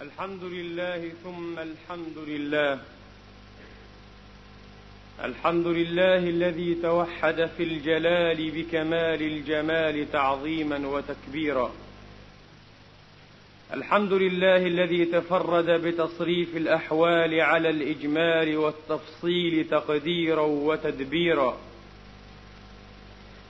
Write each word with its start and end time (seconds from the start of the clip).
الحمد 0.00 0.44
لله 0.44 1.12
ثم 1.24 1.58
الحمد 1.58 2.18
لله. 2.28 2.78
الحمد 5.24 5.66
لله 5.66 6.16
الذي 6.16 6.74
توحد 6.74 7.50
في 7.56 7.62
الجلال 7.62 8.50
بكمال 8.50 9.22
الجمال 9.22 10.12
تعظيما 10.12 10.88
وتكبيرا. 10.88 11.72
الحمد 13.74 14.12
لله 14.12 14.56
الذي 14.56 15.04
تفرد 15.04 15.70
بتصريف 15.70 16.56
الأحوال 16.56 17.40
على 17.40 17.70
الإجمال 17.70 18.56
والتفصيل 18.56 19.68
تقديرا 19.70 20.42
وتدبيرا. 20.42 21.58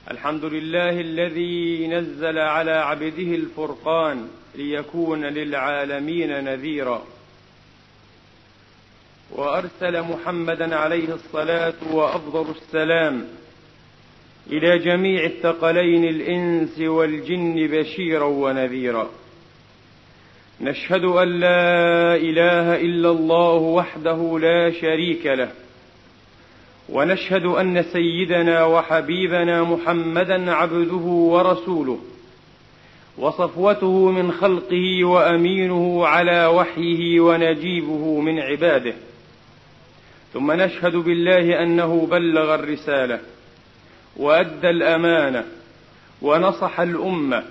الحمد 0.09 0.45
لله 0.45 0.89
الذي 0.89 1.87
نزل 1.87 2.37
على 2.37 2.71
عبده 2.71 3.35
الفرقان 3.35 4.27
ليكون 4.55 5.25
للعالمين 5.25 6.43
نذيرا. 6.43 7.03
وأرسل 9.31 10.01
محمدا 10.01 10.75
عليه 10.75 11.13
الصلاة 11.13 11.73
وأفضل 11.91 12.51
السلام 12.51 13.27
إلى 14.51 14.79
جميع 14.79 15.25
الثقلين 15.25 16.03
الإنس 16.03 16.79
والجن 16.79 17.67
بشيرا 17.67 18.25
ونذيرا. 18.25 19.09
نشهد 20.61 21.03
أن 21.03 21.39
لا 21.39 22.15
إله 22.15 22.75
إلا 22.75 23.09
الله 23.09 23.55
وحده 23.55 24.39
لا 24.39 24.71
شريك 24.71 25.25
له. 25.25 25.51
ونشهد 26.91 27.45
أن 27.45 27.83
سيدنا 27.83 28.65
وحبيبنا 28.65 29.63
محمدا 29.63 30.51
عبده 30.51 31.05
ورسوله 31.05 31.99
وصفوته 33.17 34.11
من 34.11 34.31
خلقه 34.31 35.03
وأمينه 35.03 36.07
على 36.07 36.45
وحيه 36.45 37.19
ونجيبه 37.19 38.21
من 38.21 38.39
عباده. 38.39 38.93
ثم 40.33 40.51
نشهد 40.51 40.95
بالله 40.95 41.63
أنه 41.63 42.07
بلغ 42.11 42.55
الرسالة 42.55 43.19
وأدى 44.17 44.69
الأمانة 44.69 45.45
ونصح 46.21 46.79
الأمة 46.79 47.43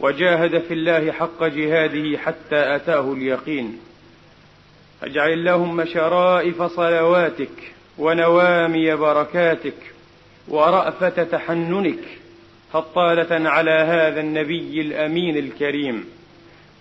وجاهد 0.00 0.58
في 0.58 0.74
الله 0.74 1.12
حق 1.12 1.44
جهاده 1.44 2.18
حتى 2.18 2.76
أتاه 2.76 3.12
اليقين. 3.12 3.78
أجعل 5.02 5.32
اللهم 5.32 5.84
شرائف 5.84 6.62
صلواتك 6.62 7.76
ونوامي 7.98 8.94
بركاتك 8.96 9.74
ورأفة 10.48 11.24
تحننك 11.24 11.98
فطالة 12.72 13.48
على 13.48 13.70
هذا 13.70 14.20
النبي 14.20 14.80
الأمين 14.80 15.36
الكريم 15.36 16.04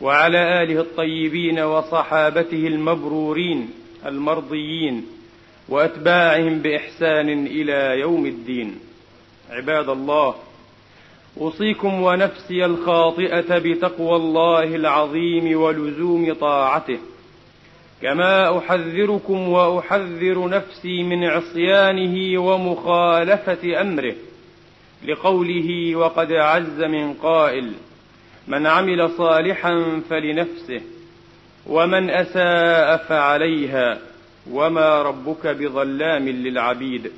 وعلى 0.02 0.64
آله 0.64 0.80
الطيبين 0.82 1.60
وصحابته 1.60 2.68
المبرورين 2.68 3.70
المرضيين 4.06 5.06
وأتباعهم 5.70 6.60
بإحسان 6.60 7.48
إلى 7.48 8.00
يوم 8.00 8.26
الدين. 8.26 8.80
عباد 9.50 9.90
الله 9.90 10.36
أوصيكم 11.42 12.02
ونفسي 12.02 12.66
الخاطئة 12.66 13.58
بتقوى 13.58 14.16
الله 14.16 14.64
العظيم 14.64 15.62
ولزوم 15.62 16.34
طاعته. 16.34 17.00
كما 18.02 18.58
احذركم 18.58 19.50
واحذر 19.50 20.50
نفسي 20.50 21.04
من 21.04 21.24
عصيانه 21.24 22.42
ومخالفه 22.42 23.82
امره 23.82 24.16
لقوله 25.08 25.96
وقد 25.96 26.32
عز 26.32 26.84
من 26.84 27.14
قائل 27.14 27.72
من 28.48 28.68
عمل 28.68 29.10
صالحا 29.10 30.02
فلنفسه 30.10 30.82
ومن 31.68 32.10
اساء 32.10 32.98
فعليها 32.98 33.98
وما 34.52 35.02
ربك 35.02 35.48
بظلام 35.48 36.30
للعبيد 36.30 37.12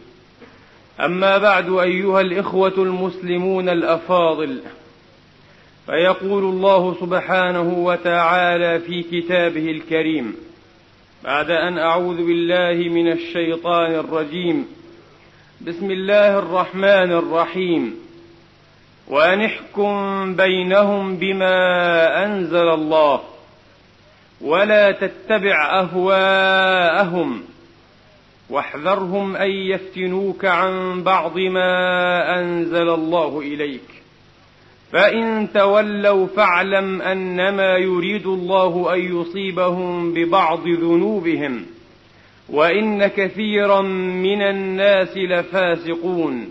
اما 0.99 1.37
بعد 1.37 1.69
ايها 1.69 2.21
الاخوه 2.21 2.73
المسلمون 2.77 3.69
الافاضل 3.69 4.61
فيقول 5.85 6.43
الله 6.43 6.95
سبحانه 7.01 7.73
وتعالى 7.77 8.79
في 8.79 9.03
كتابه 9.03 9.71
الكريم 9.71 10.46
بعد 11.23 11.51
أن 11.51 11.77
أعوذ 11.77 12.17
بالله 12.17 12.89
من 12.89 13.11
الشيطان 13.11 13.91
الرجيم. 13.91 14.67
بسم 15.61 15.91
الله 15.91 16.39
الرحمن 16.39 17.11
الرحيم. 17.11 17.95
وان 19.07 19.41
احكم 19.41 20.35
بينهم 20.35 21.17
بما 21.17 22.25
أنزل 22.25 22.69
الله. 22.69 23.21
ولا 24.41 24.91
تتبع 24.91 25.79
أهواءهم. 25.79 27.43
واحذرهم 28.49 29.35
أن 29.35 29.51
يفتنوك 29.51 30.45
عن 30.45 31.03
بعض 31.03 31.37
ما 31.37 32.39
أنزل 32.39 32.89
الله 32.89 33.39
إليك. 33.39 33.96
فإن 34.91 35.47
تولوا 35.53 36.27
فاعلم 36.27 37.01
أنما 37.01 37.77
يريد 37.77 38.27
الله 38.27 38.93
أن 38.93 39.21
يصيبهم 39.21 40.13
ببعض 40.13 40.67
ذنوبهم 40.67 41.65
وإن 42.49 43.07
كثيرا 43.07 43.81
من 43.81 44.41
الناس 44.41 45.17
لفاسقون. 45.17 46.49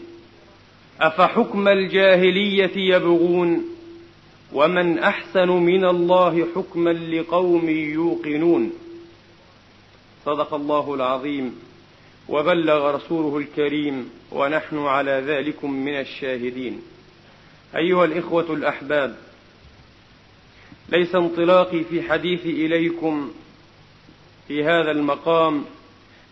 أفحكم 1.00 1.68
الجاهلية 1.68 2.94
يبغون؟ 2.94 3.64
ومن 4.52 4.98
أحسن 4.98 5.48
من 5.48 5.84
الله 5.84 6.46
حكما 6.54 6.90
لقوم 6.90 7.68
يوقنون. 7.68 8.70
صدق 10.24 10.54
الله 10.54 10.94
العظيم. 10.94 11.54
وبلغ 12.28 12.94
رسوله 12.94 13.38
الكريم 13.38 14.10
ونحن 14.32 14.78
على 14.78 15.22
ذلك 15.26 15.64
من 15.64 15.94
الشاهدين. 16.00 16.80
أيها 17.76 18.04
الإخوة 18.04 18.54
الأحباب 18.54 19.16
ليس 20.88 21.14
انطلاقي 21.14 21.84
في 21.84 22.02
حديثي 22.02 22.66
إليكم 22.66 23.32
في 24.48 24.64
هذا 24.64 24.90
المقام 24.90 25.64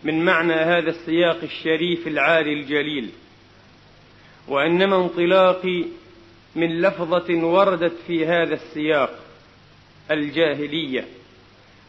من 0.03 0.25
معنى 0.25 0.53
هذا 0.53 0.89
السياق 0.89 1.43
الشريف 1.43 2.07
العالي 2.07 2.53
الجليل 2.53 3.09
وإنما 4.47 5.05
انطلاقي 5.05 5.85
من 6.55 6.81
لفظة 6.81 7.33
وردت 7.33 7.93
في 8.07 8.25
هذا 8.25 8.53
السياق 8.53 9.19
الجاهلية. 10.11 11.07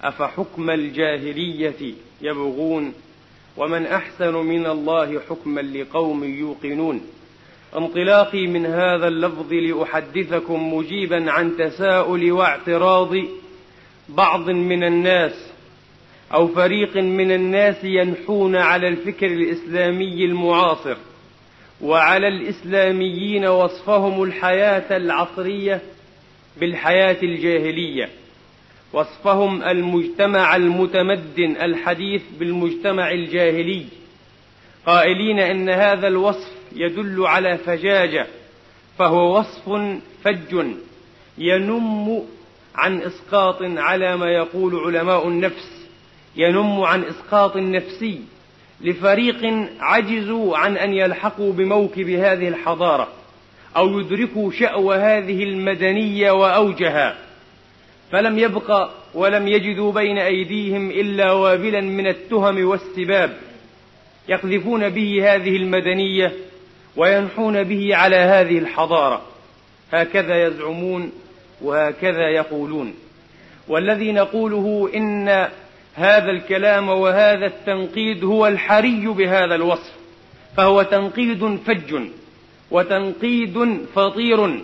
أفحكم 0.03 0.71
الجاهلية 0.71 1.95
يبغون 2.21 2.95
ومن 3.57 3.87
أحسن 3.87 4.35
من 4.35 4.67
الله 4.67 5.21
حكما 5.21 5.61
لقوم 5.61 6.25
يوقنون؟ 6.25 7.01
انطلاقي 7.77 8.47
من 8.47 8.67
هذا 8.67 9.09
اللفظ 9.09 9.53
لأحدثكم 9.53 10.75
مجيبا 10.75 11.31
عن 11.31 11.57
تساؤل 11.57 12.33
واعتراض 12.33 13.15
بعض 14.09 14.51
من 14.51 14.85
الناس 14.85 15.53
أو 16.35 16.49
فريق 16.49 16.97
من 16.97 17.33
الناس 17.33 17.85
ينحون 17.85 18.57
على 18.57 18.89
الفكر 18.89 19.27
الإسلامي 19.27 20.25
المعاصر 20.25 20.97
وعلى 21.81 22.29
الإسلاميين 22.29 23.47
وصفهم 23.47 24.23
الحياة 24.23 24.97
العصرية 24.97 25.81
بالحياة 26.61 27.17
الجاهلية 27.23 28.09
وصفهم 28.93 29.63
المجتمع 29.63 30.57
المتمدن 30.57 31.57
الحديث 31.63 32.23
بالمجتمع 32.39 33.11
الجاهلي. 33.11 33.87
قائلين 34.87 35.39
إن 35.39 35.69
هذا 35.69 36.09
الوصف 36.09 36.56
يدل 36.77 37.27
على 37.27 37.59
فجاجة 37.59 38.27
فهو 38.99 39.39
وصف 39.39 39.99
فج 40.25 40.67
ينم 41.39 42.23
عن 42.75 43.03
إسقاط 43.03 43.63
على 43.63 44.17
ما 44.17 44.27
يقول 44.27 44.77
علماء 44.77 45.29
النفس 45.29 45.87
ينم 46.37 46.81
عن 46.81 47.05
إسقاط 47.05 47.57
نفسي 47.57 48.21
لفريق 48.81 49.69
عجزوا 49.81 50.57
عن 50.57 50.77
أن 50.77 50.93
يلحقوا 50.93 51.53
بموكب 51.53 52.09
هذه 52.09 52.49
الحضارة 52.49 53.09
أو 53.77 54.01
يدركوا 54.01 54.51
شأو 54.51 54.93
هذه 54.93 55.43
المدنية 55.43 56.31
وأوجها. 56.31 57.17
فلم 58.13 58.39
يبق 58.39 58.91
ولم 59.15 59.49
يجدوا 59.49 59.93
بين 59.93 60.19
أيديهم 60.19 60.91
إلا 60.91 61.33
وابلا 61.33 61.81
من 61.81 62.07
التهم 62.07 62.67
والسباب 62.67 63.37
يقذفون 64.29 64.89
به 64.89 65.35
هذه 65.35 65.57
المدنية 65.57 66.33
وينحون 66.97 67.63
به 67.63 67.97
على 67.97 68.17
هذه 68.17 68.59
الحضارة. 68.59 69.23
هكذا 69.93 70.47
يزعمون 70.47 71.13
وهكذا 71.63 72.29
يقولون. 72.29 72.95
والذي 73.69 74.13
نقوله 74.13 74.91
إن 74.95 75.49
هذا 75.95 76.31
الكلام 76.31 76.89
وهذا 76.89 77.47
التنقيد 77.47 78.25
هو 78.25 78.47
الحري 78.47 79.07
بهذا 79.07 79.55
الوصف 79.55 79.93
فهو 80.57 80.83
تنقيد 80.83 81.59
فج 81.67 81.95
وتنقيد 82.71 83.87
فطير 83.95 84.61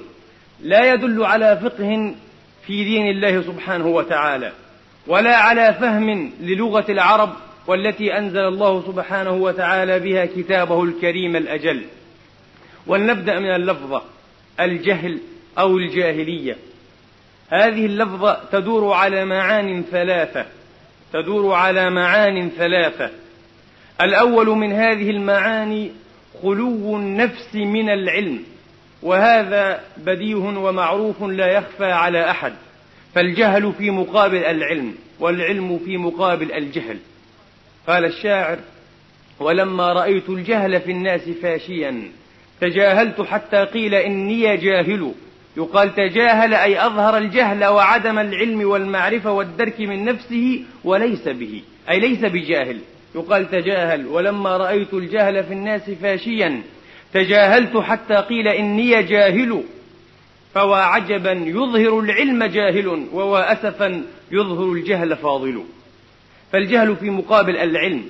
لا 0.62 0.92
يدل 0.92 1.24
على 1.24 1.58
فقه 1.62 2.14
في 2.66 2.84
دين 2.84 3.06
الله 3.06 3.42
سبحانه 3.42 3.86
وتعالى 3.86 4.52
ولا 5.06 5.36
على 5.36 5.74
فهم 5.80 6.32
للغة 6.40 6.84
العرب 6.88 7.30
والتي 7.66 8.18
أنزل 8.18 8.44
الله 8.44 8.82
سبحانه 8.86 9.32
وتعالى 9.32 10.00
بها 10.00 10.26
كتابه 10.26 10.84
الكريم 10.84 11.36
الأجل. 11.36 11.84
ولنبدأ 12.86 13.38
من 13.38 13.54
اللفظة 13.54 14.02
الجهل 14.60 15.18
أو 15.58 15.78
الجاهلية. 15.78 16.56
هذه 17.48 17.86
اللفظة 17.86 18.40
تدور 18.52 18.92
على 18.92 19.24
معان 19.24 19.84
ثلاثة 19.90 20.46
تدور 21.12 21.54
على 21.54 21.90
معان 21.90 22.50
ثلاثة. 22.50 23.10
الأول 24.00 24.46
من 24.46 24.72
هذه 24.72 25.10
المعاني 25.10 25.92
خلو 26.42 26.96
النفس 26.96 27.54
من 27.54 27.90
العلم 27.90 28.42
وهذا 29.02 29.80
بديه 29.96 30.34
ومعروف 30.34 31.22
لا 31.22 31.46
يخفى 31.46 31.92
على 31.92 32.30
أحد. 32.30 32.52
فالجهل 33.14 33.72
في 33.72 33.90
مقابل 33.90 34.44
العلم 34.44 34.94
والعلم 35.20 35.78
في 35.84 35.96
مقابل 35.96 36.52
الجهل. 36.52 36.98
قال 37.86 38.04
الشاعر 38.04 38.58
ولما 39.40 39.92
رأيت 39.92 40.28
الجهل 40.28 40.80
في 40.80 40.90
الناس 40.90 41.28
فاشيا 41.42 42.02
تجاهلت 42.62 43.20
حتى 43.20 43.64
قيل 43.64 43.94
إني 43.94 44.56
جاهل. 44.56 45.12
يقال 45.56 45.94
تجاهل 45.94 46.54
أي 46.54 46.86
أظهر 46.86 47.18
الجهل 47.18 47.64
وعدم 47.64 48.18
العلم 48.18 48.70
والمعرفة 48.70 49.32
والدرك 49.32 49.80
من 49.80 50.04
نفسه 50.04 50.62
وليس 50.84 51.28
به 51.28 51.62
أي 51.90 52.00
ليس 52.00 52.24
بجاهل. 52.24 52.78
يقال 53.14 53.50
تجاهل 53.50 54.06
ولما 54.06 54.56
رأيت 54.56 54.94
الجهل 54.94 55.44
في 55.44 55.52
الناس 55.52 55.90
فاشيا. 55.90 56.62
تجاهلت 57.14 57.76
حتى 57.76 58.14
قيل 58.14 58.48
إني 58.48 59.02
جاهل. 59.02 59.62
فوا 60.54 60.76
عجبا 60.76 61.32
يظهر 61.32 62.00
العلم 62.00 62.44
جاهل 62.44 63.06
ووا 63.12 63.52
أسفا 63.52 64.02
يظهر 64.32 64.72
الجهل 64.72 65.16
فاضل. 65.16 65.62
فالجهل 66.52 66.96
في 66.96 67.10
مقابل 67.10 67.56
العلم. 67.56 68.04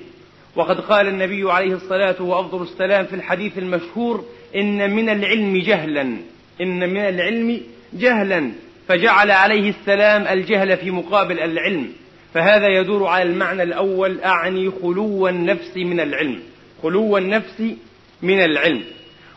وقد 0.55 0.79
قال 0.79 1.07
النبي 1.07 1.51
عليه 1.51 1.73
الصلاة 1.73 2.21
وأفضل 2.21 2.61
السلام 2.63 3.05
في 3.05 3.15
الحديث 3.15 3.57
المشهور 3.57 4.25
إن 4.55 4.95
من 4.95 5.09
العلم 5.09 5.57
جهلا. 5.57 6.17
إن 6.61 6.89
من 6.89 7.01
العلم 7.01 7.61
جهلا. 7.93 8.51
فجعل 8.87 9.31
عليه 9.31 9.69
السلام 9.69 10.27
الجهل 10.27 10.77
في 10.77 10.91
مقابل 10.91 11.39
العلم. 11.39 11.89
فهذا 12.33 12.67
يدور 12.67 13.07
على 13.07 13.23
المعنى 13.23 13.63
الأول 13.63 14.19
أعني 14.19 14.71
خلو 14.81 15.27
النفس 15.27 15.77
من 15.77 15.99
العلم. 15.99 16.39
خلو 16.83 17.17
النفس 17.17 17.63
من 18.21 18.43
العلم. 18.43 18.83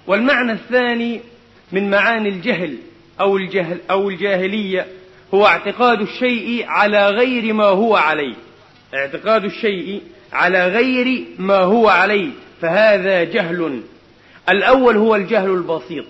والمعنى 0.06 0.52
الثاني 0.52 1.20
من 1.72 1.90
معاني 1.90 2.28
الجهل 2.28 2.76
أو 3.20 3.36
الجهل 3.36 3.78
أو 3.90 4.08
الجاهلية 4.10 4.86
هو 5.34 5.46
اعتقاد 5.46 6.00
الشيء 6.00 6.64
على 6.68 7.08
غير 7.08 7.52
ما 7.52 7.64
هو 7.64 7.96
عليه. 7.96 8.34
اعتقاد 8.94 9.44
الشيء 9.44 10.02
على 10.32 10.68
غير 10.68 11.24
ما 11.38 11.58
هو 11.58 11.88
عليه. 11.88 12.30
فهذا 12.60 13.24
جهل. 13.24 13.80
الأول 14.48 14.96
هو 14.96 15.14
الجهل 15.14 15.50
البسيط 15.50 16.04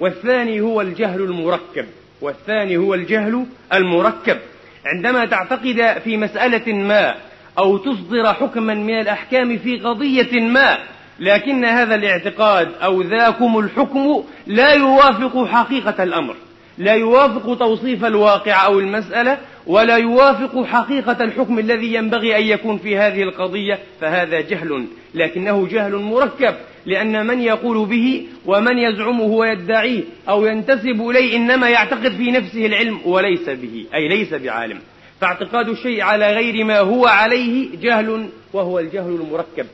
والثاني 0.00 0.60
هو 0.60 0.80
الجهل 0.80 1.20
المركب 1.20 1.86
والثاني 2.20 2.76
هو 2.76 2.94
الجهل 2.94 3.46
المركب. 3.72 4.38
عندما 4.86 5.24
تعتقد 5.24 6.00
في 6.04 6.16
مسألة 6.16 6.72
ما 6.72 7.14
أو 7.58 7.76
تصدر 7.76 8.34
حكما 8.34 8.74
من 8.74 9.00
الأحكام 9.00 9.58
في 9.58 9.78
قضية 9.78 10.40
ما 10.40 10.78
لكن 11.20 11.64
هذا 11.64 11.94
الاعتقاد 11.94 12.72
أو 12.82 13.02
ذاكم 13.02 13.58
الحكم 13.58 14.24
لا 14.46 14.72
يوافق 14.72 15.44
حقيقة 15.46 16.02
الأمر 16.02 16.34
لا 16.78 16.92
يوافق 16.92 17.58
توصيف 17.58 18.04
الواقع 18.04 18.66
أو 18.66 18.80
المسألة 18.80 19.38
ولا 19.66 19.96
يوافق 19.96 20.64
حقيقة 20.64 21.24
الحكم 21.24 21.58
الذي 21.58 21.94
ينبغي 21.94 22.36
أن 22.36 22.42
يكون 22.42 22.78
في 22.78 22.96
هذه 22.96 23.22
القضية 23.22 23.78
فهذا 24.00 24.40
جهل 24.40 24.86
لكنه 25.14 25.68
جهل 25.70 25.94
مركب 25.96 26.54
لأن 26.86 27.26
من 27.26 27.40
يقول 27.40 27.86
به 27.86 28.26
ومن 28.46 28.78
يزعمه 28.78 29.24
ويدعيه 29.24 30.02
أو 30.28 30.46
ينتسب 30.46 31.10
إليه 31.10 31.36
إنما 31.36 31.68
يعتقد 31.68 32.12
في 32.12 32.30
نفسه 32.30 32.66
العلم 32.66 33.00
وليس 33.04 33.48
به 33.48 33.86
أي 33.94 34.08
ليس 34.08 34.34
بعالم. 34.34 34.78
فاعتقاد 35.20 35.68
الشيء 35.68 36.00
على 36.00 36.32
غير 36.32 36.64
ما 36.64 36.78
هو 36.78 37.06
عليه 37.06 37.68
جهل 37.82 38.28
وهو 38.52 38.78
الجهل 38.78 39.10
المركب. 39.10 39.66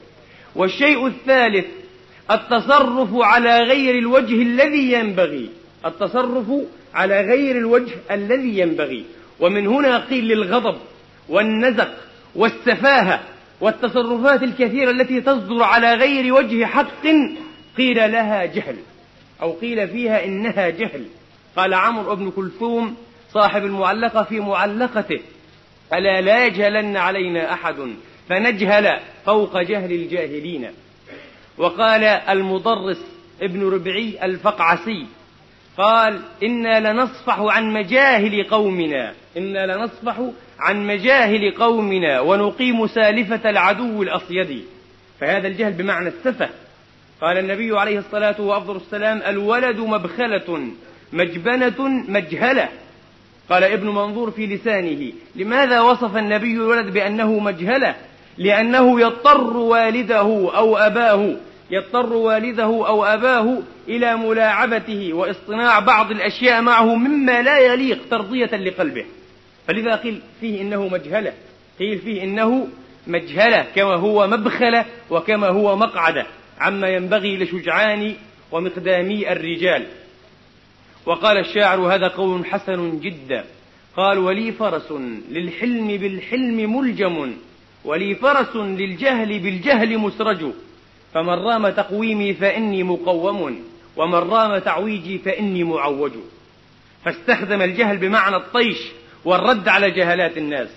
والشيء 0.57 1.07
الثالث 1.07 1.67
التصرف 2.31 3.09
على 3.15 3.59
غير 3.59 3.99
الوجه 3.99 4.43
الذي 4.43 4.93
ينبغي. 4.93 5.51
التصرف 5.87 6.47
على 6.95 7.21
غير 7.21 7.57
الوجه 7.57 7.93
الذي 8.11 8.59
ينبغي. 8.59 9.05
ومن 9.41 9.67
هنا 9.67 9.99
قيل 9.99 10.25
للغضب 10.25 10.79
والنزق 11.29 11.91
والسفاهة 12.35 13.21
والتصرفات 13.61 14.43
الكثيرة 14.43 14.91
التي 14.91 15.21
تصدر 15.21 15.63
على 15.63 15.95
غير 15.95 16.35
وجه 16.35 16.67
حق 16.67 17.07
قيل 17.77 18.13
لها 18.13 18.45
جهل 18.45 18.77
أو 19.43 19.53
قيل 19.53 19.89
فيها 19.89 20.25
إنها 20.25 20.69
جهل. 20.69 21.07
قال 21.57 21.75
عمرو 21.75 22.15
بن 22.15 22.31
كلثوم 22.31 22.97
صاحب 23.33 23.65
المعلقة 23.65 24.23
في 24.23 24.41
معلقته 24.41 25.21
ألا 25.93 26.21
لا 26.21 26.47
يجهلن 26.47 26.97
علينا 26.97 27.53
أحد 27.53 27.77
فنجهل 28.29 29.01
فوق 29.27 29.61
جهل 29.63 29.93
الجاهلين. 29.93 30.71
وقال 31.59 32.05
المضرس 32.05 33.05
ابن 33.43 33.69
ربعي 33.69 34.19
الفقعسي 34.23 35.07
قال 35.79 36.21
إنا 36.43 36.93
لنصفح 36.93 37.41
عن 37.41 37.73
مجاهل 37.73 38.45
قومنا. 38.51 39.15
إنا 39.37 39.67
لنصفح 39.67 40.17
عن 40.59 40.87
مجاهل 40.87 41.55
قومنا 41.59 42.21
ونقيم 42.21 42.87
سالفة 42.87 43.51
العدو 43.51 44.03
الأصيد. 44.03 44.65
فهذا 45.21 45.49
الجهل 45.49 45.73
بمعنى 45.73 46.09
السفة. 46.09 46.49
قال 47.21 47.39
النبي 47.39 47.79
عليه 47.79 47.99
الصلاة 47.99 48.41
وأفضل 48.41 48.77
السلام 48.77 49.23
الولد 49.27 49.77
مبخلة 49.77 50.69
مجبنة 51.13 51.89
مجهلة. 52.09 52.69
قال 53.51 53.65
ابن 53.65 53.87
منظور 53.87 54.31
في 54.31 54.47
لسانه 54.47 55.13
لماذا 55.37 55.81
وصف 55.81 56.17
النبي 56.17 56.53
الولد 56.53 56.93
بأنه 56.93 57.39
مجهلة؟ 57.39 57.95
لأنه 58.39 59.01
يضطر 59.01 59.57
والده 59.57 60.51
أو 60.57 60.77
أباه 60.77 61.37
يضطر 61.71 62.13
والده 62.13 62.65
أو 62.65 63.05
أباه 63.05 63.59
إلى 63.89 64.17
ملاعبته 64.17 65.13
واصطناع 65.13 65.79
بعض 65.79 66.11
الأشياء 66.11 66.63
معه 66.63 66.95
مما 66.95 67.43
لا 67.43 67.59
يليق 67.59 67.99
ترضية 68.11 68.57
لقلبه. 68.57 69.05
فلذا 69.67 69.97
قيل 69.97 70.23
فيه 70.41 70.61
إنه 70.61 70.89
مجهلة. 70.89 71.33
قيل 71.79 71.99
فيه 71.99 72.25
إنه 72.25 72.69
مجهلة 73.07 73.67
كما 73.75 73.95
هو 73.95 74.27
مبخلة 74.27 74.85
وكما 75.11 75.49
هو 75.49 75.77
مقعدة. 75.77 76.27
عما 76.61 76.89
ينبغي 76.89 77.37
لشجعان 77.37 78.15
ومقدامي 78.53 79.33
الرجال. 79.33 79.87
وقال 81.07 81.39
الشاعر 81.39 81.95
هذا 81.95 82.09
قول 82.09 82.47
حسن 82.47 83.01
جدا. 83.01 83.45
قال 83.97 84.19
ولي 84.19 84.53
فرس 84.53 84.93
للحلم 85.31 85.87
بالحلم 85.87 86.77
ملجم 86.77 87.33
ولي 87.85 88.15
فرس 88.15 88.57
للجهل 88.57 89.39
بالجهل 89.39 89.99
مسرج. 89.99 90.47
فمن 91.15 91.35
رام 91.35 91.69
تقويمي 91.69 92.35
فإني 92.35 92.83
مقوم 92.83 93.65
ومن 93.97 94.15
رام 94.15 94.59
تعويجي 94.59 95.19
فإني 95.19 95.65
معوج. 95.65 96.13
فاستخدم 97.05 97.63
الجهل 97.63 97.97
بمعنى 97.97 98.37
الطيش 98.37 98.79
والرد 99.25 99.69
على 99.69 99.91
جهلات 99.91 100.39
الناس. 100.39 100.69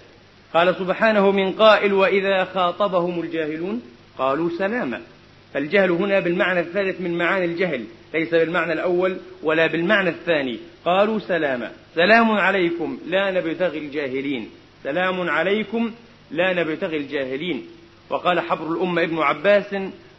قال 0.53 0.75
سبحانه 0.75 1.31
من 1.31 1.51
قائل 1.51 1.93
وإذا 1.93 2.43
خاطبهم 2.43 3.21
الجاهلون 3.21 3.81
قالوا 4.17 4.50
سلاما. 4.57 5.01
فالجهل 5.53 5.91
هنا 5.91 6.19
بالمعنى 6.19 6.59
الثالث 6.59 7.01
من 7.01 7.17
معاني 7.17 7.45
الجهل 7.45 7.85
ليس 8.13 8.29
بالمعنى 8.29 8.73
الأول 8.73 9.17
ولا 9.43 9.67
بالمعنى 9.67 10.09
الثاني. 10.09 10.59
قالوا 10.85 11.19
سلاما. 11.19 11.71
سلام 11.95 12.31
عليكم 12.31 13.00
لا 13.07 13.31
نبتغي 13.31 13.77
الجاهلين. 13.77 14.50
سلام 14.83 15.29
عليكم 15.29 15.91
لا 16.31 16.53
نبتغي 16.53 16.97
الجاهلين. 16.97 17.65
وقال 18.09 18.39
حبر 18.39 18.71
الأمة 18.71 19.03
ابن 19.03 19.19
عباس 19.19 19.75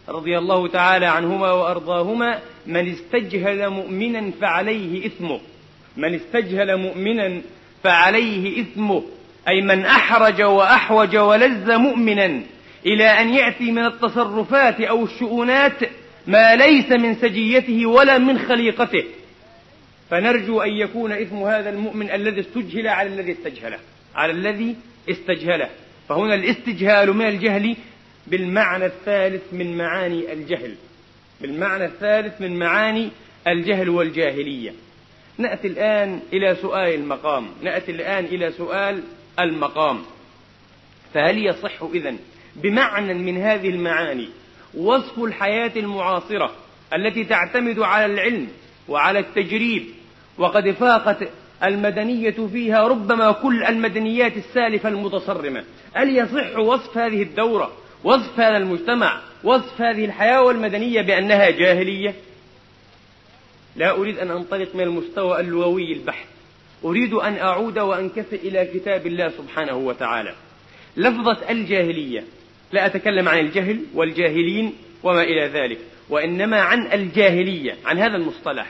رضي 0.08 0.38
الله 0.38 0.68
تعالى 0.68 1.06
عنهما 1.06 1.52
وأرضاهما 1.52 2.38
من 2.66 2.92
استجهل 2.92 3.70
مؤمنا 3.70 4.30
فعليه 4.40 5.06
إثمه. 5.06 5.40
من 5.96 6.14
استجهل 6.14 6.76
مؤمنا 6.76 7.42
فعليه 7.84 8.60
إثمه 8.60 9.04
أي 9.48 9.62
من 9.62 9.84
أحرج 9.84 10.42
وأحوج 10.42 11.16
ولز 11.16 11.70
مؤمنا 11.70 12.42
إلى 12.86 13.04
أن 13.04 13.34
يأتي 13.34 13.72
من 13.72 13.86
التصرفات 13.86 14.80
أو 14.80 15.04
الشؤونات 15.04 15.78
ما 16.26 16.56
ليس 16.56 16.90
من 16.90 17.14
سجيته 17.14 17.86
ولا 17.86 18.18
من 18.18 18.38
خليقته. 18.38 19.04
فنرجو 20.10 20.62
أن 20.62 20.70
يكون 20.70 21.12
إثم 21.12 21.36
هذا 21.36 21.70
المؤمن 21.70 22.10
الذي 22.10 22.40
استجهل 22.40 22.88
على 22.88 23.08
الذي 23.08 23.32
استجهله 23.32 23.78
على 24.14 24.32
الذي 24.32 24.76
استجهله. 25.10 25.68
فهنا 26.08 26.34
الاستجهال 26.34 27.12
من 27.16 27.26
الجهل 27.26 27.76
بالمعنى 28.26 28.86
الثالث 28.86 29.42
من 29.52 29.76
معاني 29.76 30.32
الجهل 30.32 30.74
بالمعنى 31.40 31.84
الثالث 31.84 32.40
من 32.40 32.58
معاني 32.58 33.10
الجهل 33.46 33.88
والجاهلية. 33.88 34.72
نأتي 35.38 35.68
الآن 35.68 36.20
إلى 36.32 36.54
سؤال 36.54 36.94
المقام. 36.94 37.48
نأتي 37.62 37.92
الآن 37.92 38.24
إلى 38.24 38.52
سؤال 38.52 39.02
المقام. 39.40 40.02
فهل 41.14 41.46
يصح 41.46 41.82
إذن 41.94 42.18
بمعنى 42.56 43.14
من 43.14 43.42
هذه 43.42 43.68
المعاني 43.68 44.28
وصف 44.74 45.18
الحياة 45.18 45.72
المعاصرة 45.76 46.50
التي 46.94 47.24
تعتمد 47.24 47.78
على 47.78 48.12
العلم 48.12 48.48
وعلى 48.88 49.18
التجريب 49.18 49.84
وقد 50.38 50.70
فاقت 50.70 51.28
المدنية 51.64 52.48
فيها 52.52 52.88
ربما 52.88 53.32
كل 53.32 53.64
المدنيات 53.64 54.36
السالفة 54.36 54.88
المتصرمة؟ 54.88 55.64
هل 55.94 56.16
يصح 56.18 56.58
وصف 56.58 56.98
هذه 56.98 57.22
الدورة 57.22 57.72
وصف 58.04 58.40
هذا 58.40 58.56
المجتمع 58.56 59.20
وصف 59.44 59.80
هذه 59.80 60.04
الحياة 60.04 60.42
والمدنية 60.42 61.02
بأنها 61.02 61.50
جاهلية؟ 61.50 62.14
لا 63.76 63.90
أريد 63.90 64.18
أن 64.18 64.30
أنطلق 64.30 64.74
من 64.74 64.80
المستوى 64.80 65.40
اللغوي 65.40 65.92
البحث 65.92 66.26
أريد 66.84 67.12
أن 67.12 67.36
أعود 67.36 67.78
وأنكفئ 67.78 68.48
إلى 68.48 68.66
كتاب 68.74 69.06
الله 69.06 69.28
سبحانه 69.28 69.76
وتعالى. 69.76 70.34
لفظة 70.96 71.50
الجاهلية 71.50 72.24
لا 72.72 72.86
أتكلم 72.86 73.28
عن 73.28 73.38
الجهل 73.38 73.80
والجاهلين 73.94 74.72
وما 75.02 75.22
إلى 75.22 75.46
ذلك 75.46 75.78
وإنما 76.10 76.60
عن 76.60 76.92
الجاهلية 76.92 77.76
عن 77.84 77.98
هذا 77.98 78.16
المصطلح. 78.16 78.66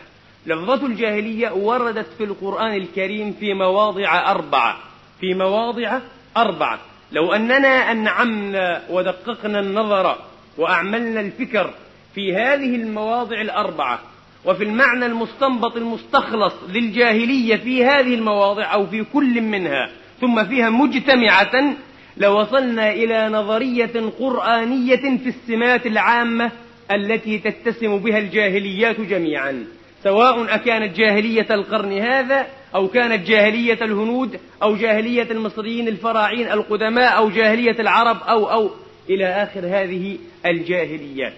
لفظة 0.46 0.86
الجاهلية 0.86 1.50
وردت 1.50 2.06
في 2.18 2.24
القرآن 2.24 2.74
الكريم 2.74 3.32
في 3.32 3.54
مواضع 3.54 4.30
أربعة 4.30 4.78
في 5.20 5.34
مواضع 5.34 6.00
أربعة. 6.36 6.80
لو 7.12 7.32
أننا 7.32 7.92
أنعمنا 7.92 8.82
ودققنا 8.90 9.60
النظر 9.60 10.18
وأعملنا 10.58 11.20
الفكر 11.20 11.74
في 12.14 12.34
هذه 12.34 12.76
المواضع 12.76 13.40
الأربعة 13.40 14.00
وفي 14.46 14.64
المعنى 14.64 15.06
المستنبط 15.06 15.76
المستخلص 15.76 16.54
للجاهلية 16.68 17.56
في 17.56 17.84
هذه 17.84 18.14
المواضع 18.14 18.72
أو 18.72 18.86
في 18.86 19.04
كل 19.12 19.40
منها 19.40 19.90
ثم 20.20 20.44
فيها 20.44 20.70
مجتمعة 20.70 21.74
لوصلنا 22.16 22.92
إلى 22.92 23.28
نظرية 23.28 24.10
قرآنية 24.18 24.96
في 24.96 25.28
السمات 25.28 25.86
العامة 25.86 26.50
التي 26.90 27.38
تتسم 27.38 27.98
بها 27.98 28.18
الجاهليات 28.18 29.00
جميعا. 29.00 29.64
سواء 30.04 30.54
أكانت 30.54 30.96
جاهلية 30.96 31.46
القرن 31.50 31.92
هذا 31.98 32.46
أو 32.74 32.88
كانت 32.88 33.26
جاهلية 33.28 33.78
الهنود 33.84 34.40
أو 34.62 34.76
جاهلية 34.76 35.30
المصريين 35.30 35.88
الفراعين 35.88 36.52
القدماء 36.52 37.16
أو 37.16 37.30
جاهلية 37.30 37.80
العرب 37.80 38.22
أو 38.22 38.50
أو 38.52 38.70
إلى 39.10 39.26
آخر 39.26 39.60
هذه 39.60 40.18
الجاهليات. 40.46 41.34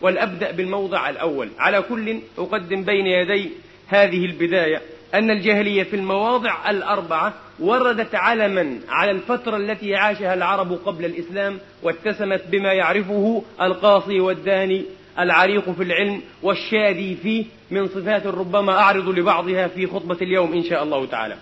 ولأبدأ 0.00 0.50
بالموضع 0.50 1.10
الأول. 1.10 1.48
على 1.58 1.82
كل 1.82 2.18
أقدم 2.38 2.82
بين 2.82 3.06
يدي 3.06 3.50
هذه 3.88 4.24
البداية 4.24 4.82
أن 5.14 5.30
الجاهلية 5.30 5.82
في 5.82 5.96
المواضع 5.96 6.70
الأربعة 6.70 7.34
وردت 7.60 8.14
علما 8.14 8.78
على 8.88 9.10
الفترة 9.10 9.56
التي 9.56 9.94
عاشها 9.94 10.34
العرب 10.34 10.72
قبل 10.72 11.04
الإسلام 11.04 11.58
واتسمت 11.82 12.42
بما 12.50 12.72
يعرفه 12.72 13.42
القاصي 13.62 14.20
والداني 14.20 14.84
العريق 15.18 15.70
في 15.70 15.82
العلم 15.82 16.20
والشادي 16.42 17.14
فيه 17.14 17.44
من 17.70 17.88
صفات 17.88 18.26
ربما 18.26 18.72
أعرض 18.72 19.08
لبعضها 19.08 19.68
في 19.68 19.86
خطبة 19.86 20.16
اليوم 20.22 20.52
إن 20.52 20.62
شاء 20.62 20.82
الله 20.82 21.06
تعالى. 21.06 21.36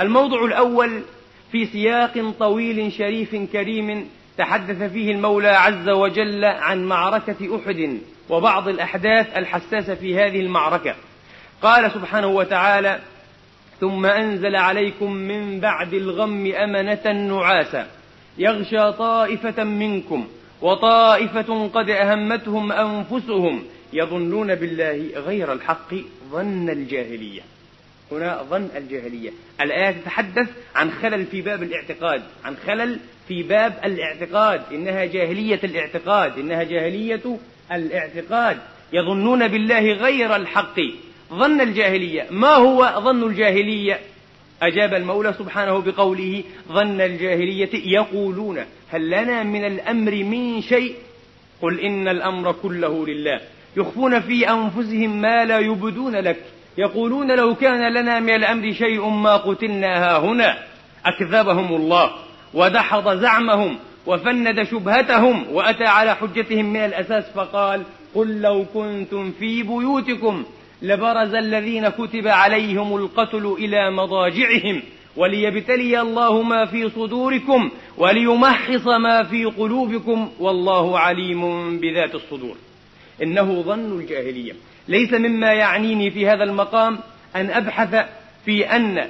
الموضع 0.00 0.44
الأول 0.44 1.02
في 1.52 1.66
سياق 1.66 2.34
طويل 2.38 2.92
شريف 2.92 3.36
كريم 3.52 4.08
تحدث 4.38 4.92
فيه 4.92 5.12
المولى 5.12 5.48
عز 5.48 5.88
وجل 5.88 6.44
عن 6.44 6.84
معركة 6.84 7.56
أحد 7.56 7.98
وبعض 8.30 8.68
الأحداث 8.68 9.36
الحساسة 9.36 9.94
في 9.94 10.16
هذه 10.16 10.40
المعركة. 10.40 10.94
قال 11.62 11.90
سبحانه 11.90 12.26
وتعالى 12.26 13.00
ثم 13.80 14.06
أنزل 14.06 14.56
عليكم 14.56 15.12
من 15.12 15.60
بعد 15.60 15.94
الغم 15.94 16.52
أمنة 16.54 17.12
نعاسا 17.12 17.86
يغشى 18.38 18.92
طائفة 18.92 19.64
منكم 19.64 20.28
وطائفة 20.62 21.68
قد 21.68 21.90
أهمتهم 21.90 22.72
أنفسهم 22.72 23.64
يظنون 23.92 24.54
بالله 24.54 25.20
غير 25.20 25.52
الحق 25.52 25.94
ظن 26.30 26.70
الجاهلية. 26.70 27.40
هنا 28.14 28.42
ظن 28.50 28.68
الجاهلية. 28.76 29.30
الآية 29.60 29.90
تتحدث 29.90 30.48
عن 30.74 30.90
خلل 30.90 31.26
في 31.26 31.42
باب 31.42 31.62
الاعتقاد 31.62 32.22
عن 32.44 32.56
خلل 32.66 32.98
في 33.28 33.42
باب 33.42 33.78
الاعتقاد. 33.84 34.62
إنها 34.72 35.04
جاهلية 35.04 35.60
الاعتقاد 35.64 36.38
إنها 36.38 36.62
جاهلية 36.62 37.38
الاعتقاد. 37.72 38.58
يظنون 38.92 39.48
بالله 39.48 39.92
غير 39.92 40.36
الحق. 40.36 40.80
ظن 41.32 41.60
الجاهلية. 41.60 42.26
ما 42.30 42.54
هو 42.54 43.00
ظن 43.04 43.22
الجاهلية؟ 43.22 44.00
أجاب 44.62 44.94
المولى 44.94 45.32
سبحانه 45.32 45.78
بقوله 45.78 46.44
ظن 46.68 47.00
الجاهلية 47.00 47.70
يقولون 47.72 48.64
هل 48.90 49.10
لنا 49.10 49.42
من 49.42 49.64
الأمر 49.64 50.12
من 50.12 50.62
شيء؟ 50.62 50.94
قل 51.62 51.80
إن 51.80 52.08
الأمر 52.08 52.52
كله 52.52 53.06
لله. 53.06 53.40
يخفون 53.76 54.20
في 54.20 54.50
أنفسهم 54.50 55.20
ما 55.20 55.44
لا 55.44 55.58
يبدون 55.58 56.16
لك. 56.16 56.36
يقولون 56.78 57.36
لو 57.36 57.54
كان 57.54 57.92
لنا 57.92 58.20
من 58.20 58.34
الأمر 58.34 58.72
شيء 58.72 59.08
ما 59.08 59.36
قتلنا 59.36 60.18
هنا 60.18 60.58
أكذبهم 61.06 61.74
الله 61.74 62.10
ودحض 62.54 63.16
زعمهم 63.16 63.78
وفند 64.06 64.62
شبهتهم 64.62 65.44
وأتى 65.52 65.84
على 65.84 66.14
حجتهم 66.14 66.64
من 66.64 66.84
الأساس 66.84 67.24
فقال 67.34 67.82
قل 68.14 68.40
لو 68.40 68.64
كنتم 68.74 69.32
في 69.38 69.62
بيوتكم 69.62 70.44
لبرز 70.82 71.34
الذين 71.34 71.88
كتب 71.88 72.28
عليهم 72.28 72.96
القتل 72.96 73.56
إلى 73.58 73.90
مضاجعهم 73.90 74.82
وليبتلي 75.16 76.00
الله 76.00 76.42
ما 76.42 76.64
في 76.66 76.90
صدوركم 76.90 77.70
وليمحص 77.98 78.86
ما 78.86 79.22
في 79.22 79.44
قلوبكم 79.44 80.30
والله 80.40 80.98
عليم 80.98 81.70
بذات 81.78 82.14
الصدور. 82.14 82.56
إنه 83.22 83.62
ظن 83.62 84.00
الجاهلية. 84.00 84.52
ليس 84.88 85.12
مما 85.12 85.52
يعنيني 85.52 86.10
في 86.10 86.28
هذا 86.28 86.44
المقام 86.44 86.98
أن 87.36 87.50
أبحث 87.50 88.06
في 88.44 88.76
أن 88.76 89.08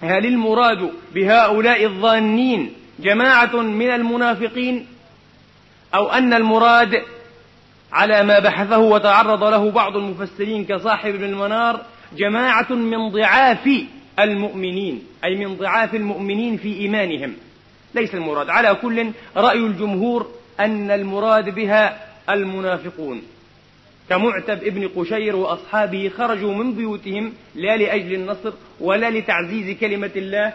هل 0.00 0.26
المراد 0.26 0.90
بهؤلاء 1.14 1.84
الظانين 1.84 2.72
جماعة 2.98 3.56
من 3.56 3.90
المنافقين 3.90 4.86
أو 5.94 6.08
أن 6.08 6.32
المراد 6.32 7.02
على 7.92 8.22
ما 8.22 8.38
بحثه 8.38 8.78
وتعرض 8.78 9.44
له 9.44 9.70
بعض 9.70 9.96
المفسرين 9.96 10.64
كصاحب 10.64 11.14
المنار 11.14 11.80
جماعة 12.16 12.72
من 12.72 13.08
ضعاف 13.08 13.70
المؤمنين 14.18 15.02
أي 15.24 15.36
من 15.36 15.56
ضعاف 15.56 15.94
المؤمنين 15.94 16.56
في 16.56 16.76
إيمانهم. 16.76 17.34
ليس 17.94 18.14
المراد. 18.14 18.50
على 18.50 18.74
كل 18.74 19.10
رأي 19.36 19.58
الجمهور 19.58 20.30
أن 20.60 20.90
المراد 20.90 21.54
بها 21.54 21.98
المنافقون. 22.30 23.22
كمعتب 24.08 24.64
ابن 24.64 24.88
قشير 24.88 25.36
وأصحابه 25.36 26.10
خرجوا 26.18 26.54
من 26.54 26.72
بيوتهم 26.72 27.32
لا 27.54 27.76
لأجل 27.76 28.14
النصر 28.14 28.52
ولا 28.80 29.10
لتعزيز 29.10 29.76
كلمة 29.78 30.10
الله 30.16 30.52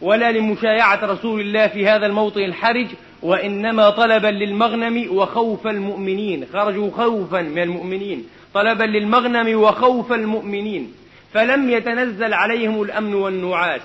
ولا 0.00 0.32
لمشايعة 0.32 1.04
رسول 1.04 1.40
الله 1.40 1.66
في 1.66 1.88
هذا 1.88 2.06
الموطن 2.06 2.40
الحرج 2.40 2.86
وإنما 3.22 3.90
طلبا 3.90 4.28
للمغنم 4.28 5.16
وخوف 5.16 5.66
المؤمنين. 5.66 6.46
خرجوا 6.52 6.90
خوفا 6.90 7.42
من 7.42 7.62
المؤمنين. 7.62 8.26
طلبا 8.54 8.84
للمغنم 8.84 9.60
وخوف 9.60 10.12
المؤمنين. 10.12 10.92
فلم 11.32 11.70
يتنزل 11.70 12.34
عليهم 12.34 12.82
الأمن 12.82 13.14
والنعاس. 13.14 13.80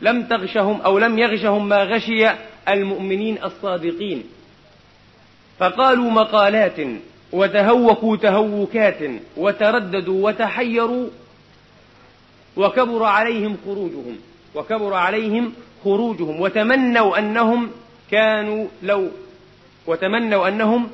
لم 0.00 0.22
تغشهم 0.22 0.80
أو 0.80 0.98
لم 0.98 1.18
يغشهم 1.18 1.68
ما 1.68 1.82
غشي 1.84 2.30
المؤمنين 2.68 3.38
الصادقين. 3.44 4.24
فقالوا 5.58 6.10
مقالات 6.10 6.80
وتهوكوا 7.32 8.16
تهوكات 8.16 8.98
وترددوا 9.36 10.28
وتحيروا 10.28 11.08
وكبر 12.56 13.02
عليهم 13.02 13.56
خروجهم 13.64 14.16
وكبر 14.54 14.94
عليهم 14.94 15.52
خروجهم 15.84 16.40
وتمنوا 16.40 17.18
أنهم 17.18 17.70
كانوا 18.10 18.66
لو 18.82 19.08
وتمنوا 19.86 20.48
أنهم 20.48 20.90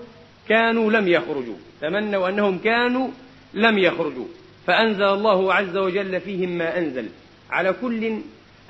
كانوا 0.48 0.90
لم 0.90 1.08
يخرجوا 1.08 1.56
تمنوا 1.80 2.28
أنهم 2.28 2.58
كانوا 2.58 3.08
لم 3.54 3.78
يخرجوا. 3.78 4.26
فأنزل 4.66 5.04
الله 5.04 5.54
عز 5.54 5.76
وجل 5.76 6.20
فيهم 6.20 6.48
ما 6.48 6.78
أنزل. 6.78 7.08
على 7.50 7.72
كل 7.72 8.18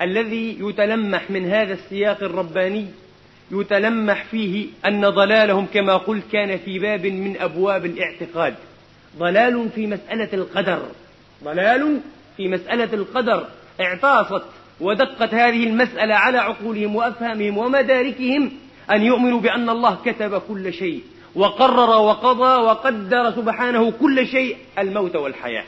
الذي 0.01 0.57
يتلمح 0.59 1.31
من 1.31 1.45
هذا 1.45 1.73
السياق 1.73 2.23
الرباني 2.23 2.85
يتلمح 3.51 4.23
فيه 4.23 4.67
أن 4.85 5.09
ضلالهم 5.09 5.65
كما 5.73 5.97
قلت 5.97 6.23
كان 6.31 6.57
في 6.57 6.79
باب 6.79 7.05
من 7.05 7.41
أبواب 7.41 7.85
الاعتقاد. 7.85 8.55
ضلال 9.17 9.69
في 9.75 9.87
مسألة 9.87 10.29
القدر. 10.33 10.81
ضلال 11.43 11.99
في 12.37 12.47
مسألة 12.47 12.93
القدر. 12.93 13.47
اعتاصت 13.81 14.43
ودقت 14.79 15.33
هذه 15.33 15.63
المسألة 15.63 16.15
على 16.15 16.37
عقولهم 16.37 16.95
وأفهامهم 16.95 17.57
ومداركهم 17.57 18.51
أن 18.91 19.01
يؤمنوا 19.01 19.39
بأن 19.39 19.69
الله 19.69 19.97
كتب 20.05 20.37
كل 20.37 20.73
شيء 20.73 21.03
وقرر 21.35 22.01
وقضى 22.01 22.61
وقدر 22.63 23.31
سبحانه 23.31 23.91
كل 23.91 24.27
شيء 24.27 24.57
الموت 24.79 25.15
والحياة. 25.15 25.63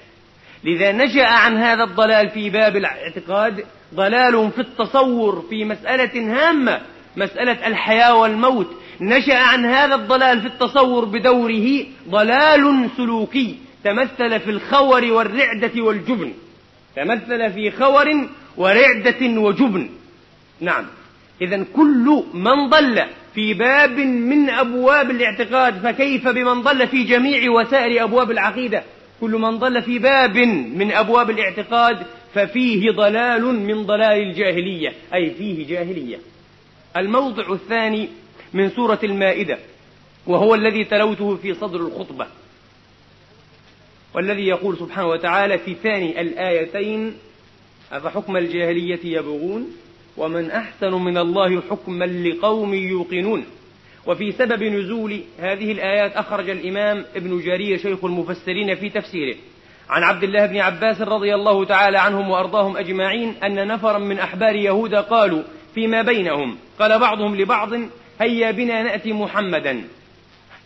لذا 0.64 0.92
نشأ 0.92 1.26
عن 1.26 1.58
هذا 1.58 1.84
الضلال 1.84 2.30
في 2.30 2.50
باب 2.50 2.76
الاعتقاد 2.76 3.66
ضلال 3.96 4.52
في 4.52 4.62
التصور 4.62 5.46
في 5.50 5.66
مسألة 5.66 6.34
هامة 6.34 6.82
مسألة 7.18 7.68
الحياة 7.68 8.16
والموت. 8.16 8.68
نشأ 9.02 9.38
عن 9.38 9.66
هذا 9.66 9.96
الضلال 9.96 10.42
في 10.42 10.48
التصور 10.48 11.06
بدوره 11.06 11.86
ضلال 12.10 12.90
سلوكي. 12.98 13.56
تمثل 13.84 14.40
في 14.40 14.50
الخور 14.50 15.06
والرعدة 15.06 15.84
والجبن. 15.84 16.34
تمثل 16.96 17.54
في 17.54 17.72
خور 17.72 18.28
ورعدة 18.58 19.40
وجبن. 19.40 19.90
نعم. 20.62 20.86
إذا 21.42 21.66
كل 21.76 22.24
من 22.34 22.70
ضل 22.70 23.02
في 23.36 23.54
باب 23.54 23.98
من 24.00 24.50
أبواب 24.50 25.12
الاعتقاد 25.12 25.74
فكيف 25.80 26.28
بمن 26.28 26.62
ضل 26.62 26.88
في 26.88 27.04
جميع 27.04 27.52
وسائر 27.52 28.04
أبواب 28.04 28.32
العقيدة؟ 28.32 28.84
كل 29.22 29.32
من 29.32 29.58
ضل 29.58 29.82
في 29.82 30.00
باب 30.00 30.38
من 30.76 30.92
أبواب 30.92 31.30
الاعتقاد 31.30 31.98
ففيه 32.34 32.92
ضلال 32.92 33.46
من 33.46 33.86
ضلال 33.86 34.22
الجاهلية. 34.22 34.94
أي 35.14 35.30
فيه 35.30 35.68
جاهلية. 35.68 36.18
الموضع 36.98 37.54
الثاني 37.54 38.10
من 38.54 38.70
سورة 38.70 39.00
المائدة 39.04 39.58
وهو 40.28 40.56
الذي 40.56 40.84
تلوته 40.84 41.36
في 41.36 41.54
صدر 41.54 41.80
الخطبة 41.80 42.28
والذي 44.14 44.48
يقول 44.48 44.78
سبحانه 44.78 45.08
وتعالى 45.08 45.58
في 45.58 45.76
ثاني 45.76 46.22
الآيتين 46.22 47.14
أفحكم 47.92 48.38
الجاهلية 48.38 49.00
يبغون؟ 49.04 49.68
ومن 50.18 50.52
أحسن 50.52 50.94
من 50.94 51.18
الله 51.18 51.62
حكما 51.62 52.06
لقوم 52.06 52.74
يوقنون؟ 52.74 53.46
وفي 54.08 54.32
سبب 54.32 54.64
نزول 54.64 55.22
هذه 55.40 55.72
الآيات 55.72 56.12
أخرج 56.12 56.50
الإمام 56.50 57.06
ابن 57.16 57.40
جرير 57.40 57.78
شيخ 57.78 58.06
المفسرين 58.06 58.76
في 58.76 58.90
تفسيره 58.90 59.36
عن 59.90 60.04
عبد 60.04 60.24
الله 60.24 60.46
بن 60.46 60.58
عباس 60.58 61.02
رضي 61.02 61.36
الله 61.36 61.66
تعالى 61.66 61.98
عنهم 61.98 62.30
وأرضاهم 62.30 62.78
أجمعين 62.78 63.36
أن 63.44 63.68
نفرا 63.68 63.98
من 63.98 64.20
أحبار 64.20 64.56
يهود 64.56 64.96
قالوا 64.96 65.44
فيما 65.76 66.02
بينهم. 66.02 66.58
قال 66.80 67.00
بعضهم 67.00 67.36
لبعض 67.36 67.70
هيا 68.22 68.52
بنا 68.52 68.84
نأتي 68.84 69.14
محمدا. 69.14 69.84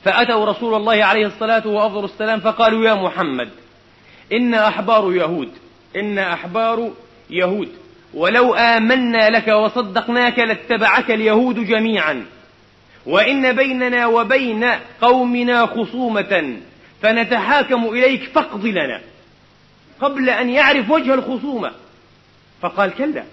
فأتوا 0.04 0.46
رسول 0.46 0.74
الله 0.74 1.04
عليه 1.04 1.28
الصلاة 1.28 1.68
وأفضل 1.68 2.06
السلام 2.06 2.40
فقالوا 2.40 2.86
يا 2.86 2.94
محمد 2.94 3.50
إن 4.34 4.54
أحبار 4.54 5.14
يهود 5.14 5.52
إن 5.96 6.18
أحبار 6.18 6.92
يهود 7.30 7.70
ولو 8.14 8.54
آمنا 8.54 9.30
لك 9.30 9.48
وصدقناك 9.48 10.40
لاتبعك 10.40 11.12
اليهود 11.12 11.60
جميعا. 11.60 12.26
وإن 13.06 13.54
بيننا 13.56 14.08
وبين 14.08 14.66
قومنا 15.02 15.66
خصومة 15.66 16.58
فنتحاكم 17.02 17.86
إليك 17.86 18.24
فاقض 18.24 18.66
لنا 18.66 19.02
قبل 20.02 20.30
أن 20.30 20.50
يعرف 20.50 20.90
وجه 20.90 21.14
الخصومة. 21.14 21.72
فقال 22.62 22.94
كلا 22.94 23.24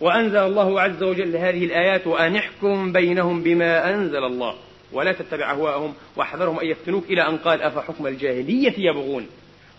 وأنزل 0.00 0.38
الله 0.38 0.80
عز 0.80 1.02
وجل 1.02 1.36
هذه 1.36 1.64
الآيات 1.64 2.06
وأن 2.06 2.36
احكم 2.36 2.92
بينهم 2.92 3.42
بما 3.42 3.94
أنزل 3.94 4.24
الله 4.24 4.54
ولا 4.92 5.12
تتبع 5.12 5.50
أهواءهم 5.50 5.94
واحذرهم 6.16 6.60
أن 6.60 6.66
يفتنوك 6.66 7.04
إلى 7.10 7.28
أن 7.28 7.36
قال 7.36 7.62
أفحكم 7.62 8.06
الجاهلية 8.06 8.74
يبغون. 8.78 9.26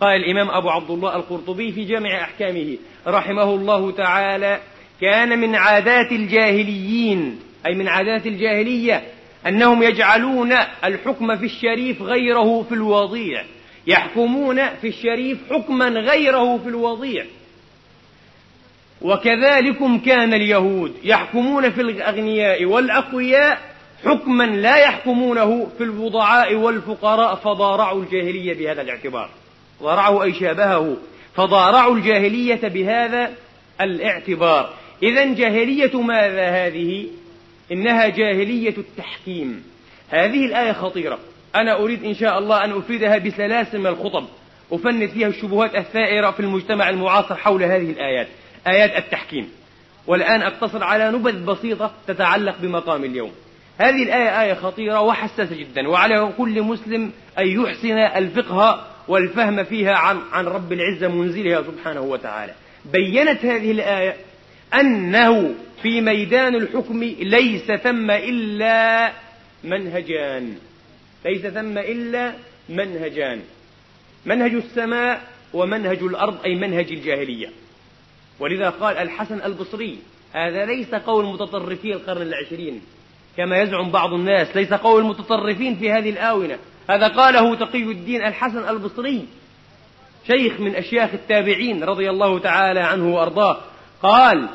قال 0.01 0.15
الإمام 0.15 0.49
أبو 0.49 0.69
عبد 0.69 0.89
الله 0.91 1.15
القرطبي 1.15 1.71
في 1.71 1.85
جامع 1.85 2.21
أحكامه 2.21 2.77
رحمه 3.07 3.43
الله 3.55 3.91
تعالى 3.91 4.59
كان 5.01 5.39
من 5.39 5.55
عادات 5.55 6.11
الجاهليين 6.11 7.39
أي 7.67 7.75
من 7.75 7.87
عادات 7.87 8.27
الجاهلية 8.27 9.03
أنهم 9.47 9.83
يجعلون 9.83 10.51
الحكم 10.83 11.37
في 11.37 11.45
الشريف 11.45 12.01
غيره 12.01 12.63
في 12.63 12.71
الوضيع 12.73 13.43
يحكمون 13.87 14.67
في 14.75 14.87
الشريف 14.87 15.37
حكما 15.49 15.87
غيره 15.89 16.57
في 16.57 16.69
الوضيع. 16.69 17.25
وكذلكم 19.01 20.00
كان 20.00 20.34
اليهود 20.34 20.93
يحكمون 21.03 21.70
في 21.70 21.81
الأغنياء 21.81 22.65
والأقوياء 22.65 23.71
حكما 24.06 24.43
لا 24.43 24.78
يحكمونه 24.78 25.67
في 25.78 25.84
الوضعاء 25.84 26.56
والفقراء 26.56 27.36
فضارعوا 27.36 28.04
الجاهلية 28.04 28.54
بهذا 28.54 28.82
الاعتبار. 28.82 29.30
ضارعوا 29.82 30.23
أي 30.23 30.34
شابهه. 30.34 30.97
فضارعوا 31.36 31.95
الجاهلية 31.95 32.67
بهذا 32.67 33.32
الاعتبار. 33.82 34.73
إذا 35.04 35.34
جاهلية 35.34 36.02
ماذا 36.02 36.49
هذه؟ 36.49 37.08
إنها 37.71 38.08
جاهلية 38.08 38.78
التحكيم. 38.78 39.63
هذه 40.10 40.45
الآية 40.45 40.71
خطيرة. 40.71 41.19
أنا 41.56 41.80
أريد 41.80 42.04
إن 42.04 42.13
شاء 42.13 42.39
الله 42.39 42.63
أن 42.63 42.71
أفيدها 42.78 43.17
بسلاسل 43.17 43.80
من 43.80 43.88
الخطب. 43.88 44.25
أفند 44.71 45.06
فيها 45.06 45.28
الشبهات 45.28 45.75
الثائرة 45.75 46.32
في 46.32 46.39
المجتمع 46.39 46.89
المعاصر 46.89 47.36
حول 47.36 47.63
هذه 47.63 47.89
الآيات. 47.91 48.28
آيات 48.67 48.97
التحكيم. 48.97 49.50
والآن 50.08 50.41
أقتصر 50.41 50.84
على 50.84 51.12
نبذ 51.12 51.45
بسيطة 51.45 51.91
تتعلق 52.08 52.56
بمقام 52.62 53.04
اليوم. 53.04 53.32
هذه 53.78 54.04
الآية 54.04 54.41
آية 54.41 54.54
خطيرة 54.54 55.02
وحساسة 55.02 55.56
جدا 55.56 55.89
وعلى 55.89 56.34
كل 56.38 56.62
مسلم 56.62 57.12
أن 57.39 57.47
يحسن 57.47 57.97
الفقه 57.97 58.88
والفهم 59.08 59.63
فيها 59.63 59.93
عن 59.93 60.21
عن 60.32 60.45
رب 60.45 60.74
العزة 60.74 61.08
منزلها 61.08 61.62
سبحانه 61.62 62.02
وتعالى. 62.02 62.54
بينت 62.86 63.45
هذه 63.45 63.71
الآية 63.71 64.15
أنه 64.74 65.56
في 65.82 66.02
ميدان 66.02 66.56
الحكم 66.56 67.04
ليس 67.19 67.71
ثم 67.71 68.12
إلا 68.12 69.12
منهجان. 69.63 70.56
ليس 71.26 71.41
ثم 71.41 71.78
إلا 71.78 72.34
منهجان. 72.69 73.41
منهج 74.26 74.54
السماء 74.54 75.21
ومنهج 75.54 76.04
الأرض 76.04 76.43
أي 76.45 76.56
منهج 76.56 76.91
الجاهلية. 76.91 77.50
ولذا 78.41 78.69
قال 78.69 78.97
الحسن 78.97 79.41
البصري 79.45 79.97
هذا 80.34 80.65
ليس 80.65 80.95
قول 80.95 81.25
متطرفي 81.25 81.93
القرن 81.93 82.21
العشرين 82.21 82.82
كما 83.38 83.62
يزعم 83.62 83.91
بعض 83.91 84.13
الناس 84.13 84.56
ليس 84.56 84.73
قول 84.73 85.01
المتطرفين 85.01 85.75
في 85.75 85.91
هذه 85.91 86.10
الآونة. 86.10 86.58
هذا 86.89 87.08
قاله 87.08 87.56
تقي 87.56 87.84
الدين 87.84 88.25
الحسن 88.25 88.69
البصري 88.69 89.25
شيخ 90.27 90.60
من 90.60 90.75
أشياخ 90.75 91.10
التابعين 91.13 91.84
رضي 91.84 92.10
الله 92.10 92.39
تعالى 92.39 92.80
عنه 92.80 93.15
وأرضاه 93.15 93.58
قال 94.04 94.49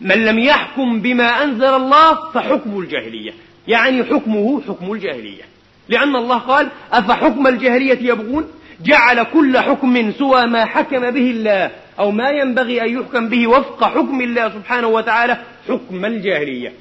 من 0.00 0.24
لم 0.24 0.38
يحكم 0.38 1.00
بما 1.00 1.42
أنزل 1.42 1.74
الله 1.74 2.30
فحكم 2.30 2.78
الجاهلية. 2.78 3.32
يعني 3.68 4.04
حكمه 4.04 4.62
حكم 4.68 4.92
الجاهلية. 4.92 5.42
لأن 5.88 6.16
الله 6.16 6.38
قال 6.38 6.68
أفحكم 6.92 7.46
الجاهلية 7.46 8.10
يبغون؟ 8.10 8.48
جعل 8.80 9.22
كل 9.22 9.58
حكم 9.58 10.12
سوى 10.12 10.46
ما 10.46 10.64
حكم 10.64 11.10
به 11.10 11.30
الله 11.30 11.70
أو 11.98 12.10
ما 12.10 12.30
ينبغي 12.30 12.82
أن 12.82 13.00
يحكم 13.00 13.28
به 13.28 13.46
وفق 13.46 13.84
حكم 13.84 14.20
الله 14.20 14.48
سبحانه 14.48 14.88
وتعالى 14.88 15.38
حكم 15.68 16.04
الجاهلية. 16.04 16.72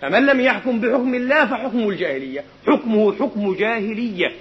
فمن 0.00 0.26
لم 0.26 0.40
يحكم 0.40 0.80
بحكم 0.80 1.14
الله 1.14 1.46
فحكمه 1.46 1.88
الجاهلية. 1.88 2.44
حكمه 2.66 3.12
حكم 3.12 3.54
جاهلية. 3.54 4.32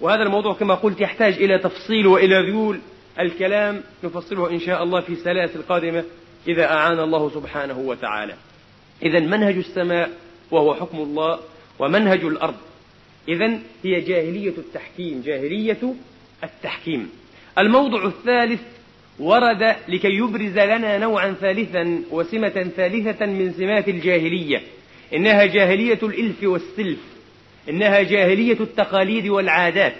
وهذا 0.00 0.22
الموضوع 0.22 0.54
كما 0.54 0.74
قلت 0.74 1.00
يحتاج 1.00 1.34
إلى 1.34 1.58
تفصيل 1.58 2.06
وإلى 2.06 2.42
ذيول 2.42 2.80
الكلام 3.20 3.82
نفصله 4.04 4.50
إن 4.50 4.58
شاء 4.60 4.82
الله 4.82 5.00
في 5.00 5.16
سلاسل 5.16 5.62
قادمة 5.62 6.04
إذا 6.48 6.64
أعان 6.64 6.98
الله 6.98 7.30
سبحانه 7.30 7.78
وتعالى. 7.78 8.34
إذا 9.02 9.20
منهج 9.20 9.56
السماء 9.56 10.10
وهو 10.50 10.74
حكم 10.74 10.98
الله 10.98 11.38
ومنهج 11.78 12.24
الأرض 12.24 12.54
إذا 13.28 13.58
هي 13.84 14.00
جاهلية 14.00 14.54
التحكيم 14.58 15.22
جاهلية 15.26 15.94
التحكيم. 16.44 17.10
الموضع 17.58 18.06
الثالث 18.06 18.60
ورد 19.18 19.76
لكي 19.88 20.08
يبرز 20.08 20.58
لنا 20.58 20.98
نوعا 20.98 21.32
ثالثا 21.40 22.02
وسمة 22.10 22.70
ثالثة 22.76 23.26
من 23.26 23.52
سمات 23.52 23.88
الجاهلية. 23.88 24.62
إنها 25.14 25.44
جاهلية 25.44 25.98
الإلف 26.02 26.42
والسلف. 26.42 26.98
إنها 27.68 28.02
جاهلية 28.02 28.60
التقاليد 28.60 29.28
والعادات. 29.28 29.96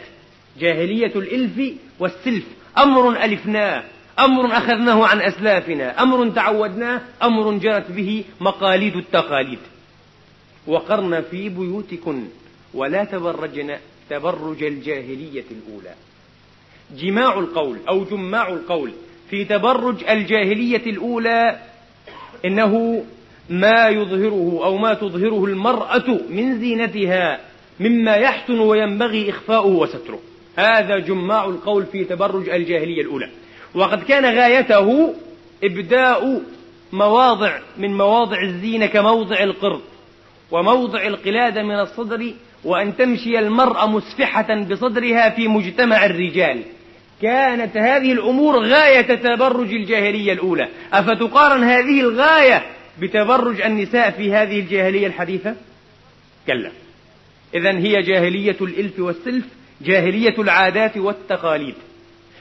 جاهلية 0.61 1.12
الإلف 1.16 1.74
والسلف. 1.98 2.44
أمر 2.78 3.24
ألفناه. 3.24 3.85
أمر 4.18 4.46
أخذناه 4.46 5.06
عن 5.06 5.20
أسلافنا. 5.20 6.02
أمر 6.02 6.30
تعودناه. 6.30 7.00
أمر 7.22 7.58
جرت 7.58 7.90
به 7.90 8.24
مقاليد 8.40 8.96
التقاليد. 8.96 9.58
وقرن 10.66 11.22
في 11.30 11.48
بيوتكن. 11.48 12.24
ولا 12.74 13.04
تبرجن 13.04 13.76
تبرج 14.11 14.62
الجاهلية 14.62 15.44
الأولى. 15.50 15.94
جماع 16.96 17.38
القول 17.38 17.78
أو 17.88 18.04
جماع 18.04 18.48
القول 18.48 18.92
في 19.30 19.44
تبرج 19.44 20.04
الجاهلية 20.04 20.87
الأولى 20.87 21.58
إنه 22.44 23.04
ما 23.50 23.88
يظهره 23.88 24.61
أو 24.64 24.76
ما 24.76 24.94
تظهره 24.94 25.44
المرأة 25.44 26.20
من 26.30 26.61
زينتها 26.61 27.40
مما 27.80 28.14
يحسن 28.14 28.58
وينبغي 28.58 29.30
إخفاؤه 29.30 29.66
وستره. 29.66 30.20
هذا 30.56 30.98
جماع 30.98 31.44
القول 31.44 31.87
في 31.87 32.04
تبرج 32.04 32.48
الجاهلية 32.48 33.02
الأولى. 33.02 33.30
وقد 33.74 34.02
كان 34.02 34.24
غايته 34.24 35.14
إبداء 35.64 36.42
مواضع 36.92 37.58
من 37.78 37.96
مواضع 37.96 38.42
الزينة 38.42 38.87
كموضع 38.87 39.42
القرض 39.42 39.80
وموضع 40.50 41.06
القلادة 41.06 41.62
من 41.62 41.80
الصدر 41.80 42.35
وأن 42.64 42.96
تمشي 42.96 43.38
المرأة 43.38 43.87
مسفحة 43.87 44.61
بصدرها 44.61 45.31
في 45.31 45.48
مجتمع 45.48 46.05
الرجال. 46.05 46.62
كانت 47.22 47.77
هذه 47.77 48.12
الأمور 48.12 48.66
غاية 48.66 49.14
تبرج 49.14 49.72
الجاهلية 49.75 50.33
الأولى. 50.33 50.68
أفتقارن 50.92 51.64
هذه 51.64 52.01
الغاية 52.01 52.62
بتبرج 53.01 53.61
النساء 53.61 54.11
في 54.11 54.33
هذه 54.33 54.61
الجاهلية 54.61 55.07
الحديثة؟ 55.07 55.55
كلا. 56.46 56.70
إذا 57.55 57.79
هي 57.79 58.03
جاهلية 58.03 58.57
الإلف 58.61 58.98
والسلف 58.98 59.44
جاهلية 59.81 60.35
العادات 60.38 60.96
والتقاليد. 60.96 61.75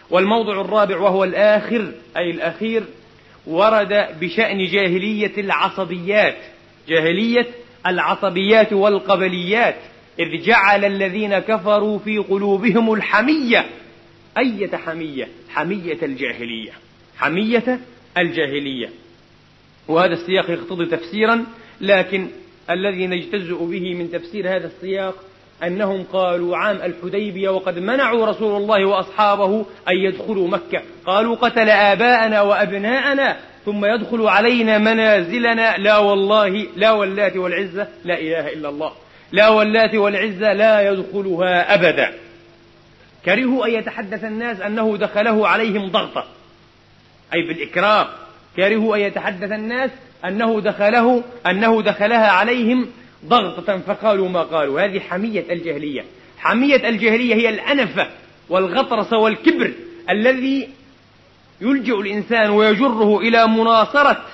والموضع 0.09 0.61
الرابع 0.61 0.97
وهو 0.97 1.23
الآخر 1.23 1.91
أي 2.17 2.31
الأخير 2.31 2.83
ورد 3.47 4.07
بشأن 4.21 4.65
جاهلية 4.65 5.33
العصبيات 5.37 6.37
جاهلية 6.89 7.47
العصبيات 7.87 8.73
والقبليات. 8.73 9.75
إذ 10.19 10.41
جعل 10.43 10.85
الذين 10.85 11.39
كفروا 11.39 11.99
في 11.99 12.17
قلوبهم 12.17 12.93
الحمية. 12.93 13.65
أية 14.37 14.77
حمية؟ 14.77 15.27
حمية 15.49 15.97
الجاهلية. 16.03 16.71
حمية 17.17 17.79
الجاهلية. 18.17 18.89
وهذا 19.87 20.13
السياق 20.13 20.49
يقتضي 20.49 20.85
تفسيرا 20.85 21.45
لكن 21.81 22.27
الذي 22.69 23.07
نجتزئ 23.07 23.65
به 23.65 23.95
من 23.95 24.11
تفسير 24.11 24.55
هذا 24.55 24.67
السياق 24.67 25.15
أنهم 25.63 26.03
قالوا 26.03 26.57
عام 26.57 26.75
الحديبية 26.75 27.49
وقد 27.49 27.79
منعوا 27.79 28.25
رسول 28.25 28.61
الله 28.61 28.85
وأصحابه 28.85 29.65
أن 29.89 29.97
يدخلوا 29.97 30.47
مكة. 30.47 30.81
قالوا 31.05 31.35
قتل 31.35 31.69
آباءنا 31.69 32.41
وأبناءنا 32.41 33.39
ثم 33.65 33.85
يدخل 33.85 34.21
علينا 34.27 34.77
منازلنا. 34.77 35.77
لا 35.77 35.97
والله 35.97 36.67
لا 36.75 36.91
واللات 36.91 37.37
والعزة 37.37 37.87
لا 38.05 38.19
إله 38.19 38.53
إلا 38.53 38.69
الله. 38.69 38.91
لا 39.31 39.49
واللات 39.49 39.95
والعزة 39.95 40.53
لا 40.53 40.91
يدخلها 40.91 41.73
أبدا. 41.73 42.13
كرهوا 43.25 43.65
أن 43.65 43.71
يتحدث 43.71 44.23
الناس 44.23 44.61
أنه 44.61 44.97
دخله 44.97 45.47
عليهم 45.47 45.91
ضغطة. 45.91 46.25
أي 47.33 47.41
بالإكراه 47.41 48.09
كرهوا 48.55 48.95
أن 48.95 49.01
يتحدث 49.01 49.51
الناس 49.51 49.91
أنه 50.25 50.61
دخله 50.61 51.23
أنه 51.45 51.81
دخلها 51.81 52.27
عليهم 52.27 52.87
ضغطة 53.25 53.77
فقالوا 53.77 54.29
ما 54.29 54.41
قالوا. 54.41 54.81
هذه 54.81 54.99
حمية 54.99 55.45
الجاهلية. 55.49 56.05
حمية 56.37 56.89
الجاهلية 56.89 57.35
هي 57.35 57.49
الأنفة 57.49 58.07
والغطرسة 58.49 59.17
والكبر 59.17 59.71
الذي 60.09 60.69
يلجئ 61.61 61.99
الإنسان 61.99 62.49
ويجره 62.49 63.19
إلى 63.19 63.47
مناصرة 63.47 64.25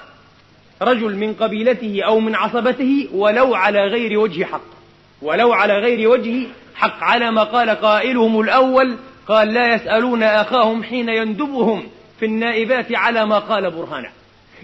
رجل 0.82 1.16
من 1.16 1.34
قبيلته 1.34 2.02
أو 2.06 2.20
من 2.20 2.36
عصبته 2.36 3.10
ولو 3.14 3.56
على 3.56 3.80
غير 3.80 4.20
وجه 4.20 4.44
حق. 4.44 4.77
ولو 5.22 5.54
على 5.54 5.74
غير 5.74 6.10
وجه 6.10 6.48
حق 6.76 7.04
على 7.04 7.32
ما 7.32 7.44
قال 7.44 7.70
قائلهم 7.70 8.40
الأول 8.40 8.98
قال 9.28 9.54
لا 9.54 9.74
يسألون 9.76 10.24
أخاهم 10.24 10.84
حين 10.84 11.10
يندبهم 11.10 11.84
في 12.20 12.26
النائبات 12.26 12.96
على 12.96 13.26
ما 13.26 13.40
قال 13.40 13.72
برهانا. 13.72 14.10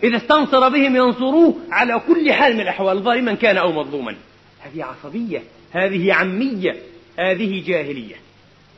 إذا 0.03 0.17
استنصر 0.17 0.69
بهم 0.69 0.95
ينصروه 0.95 1.55
على 1.71 2.01
كل 2.07 2.33
حال 2.33 2.53
من 2.53 2.61
الأحوال 2.61 2.99
ظالما 2.99 3.33
كان 3.33 3.57
أو 3.57 3.71
مظلوما. 3.71 4.15
هذه 4.61 4.83
عصبية 4.83 5.43
هذه 5.71 6.13
عمية 6.13 6.75
هذه 7.19 7.63
جاهلية. 7.67 8.15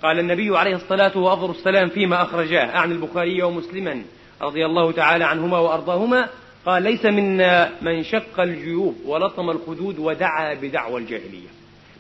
قال 0.04 0.20
النبي 0.20 0.58
عليه 0.58 0.76
الصلاة 0.76 1.18
وأفضل 1.18 1.50
السلام 1.50 1.90
فيما 1.90 2.22
أخرجاه. 2.22 2.76
أعني 2.76 2.94
البخاري 2.94 3.44
ومسلما 3.44 4.02
رضي 4.42 4.66
الله 4.66 4.92
تعالى 4.92 5.24
عنهما 5.24 5.60
وأرضاهما. 5.60 6.30
قال 6.66 6.84
ليس 6.84 7.06
منا 7.06 7.72
من 7.82 8.04
شق 8.04 8.40
الجيوب 8.40 8.96
ولطم 9.06 9.50
الخدود 9.50 10.00
ودعا 10.00 10.54
بدعوى 10.54 11.02
الجاهلية. 11.02 11.55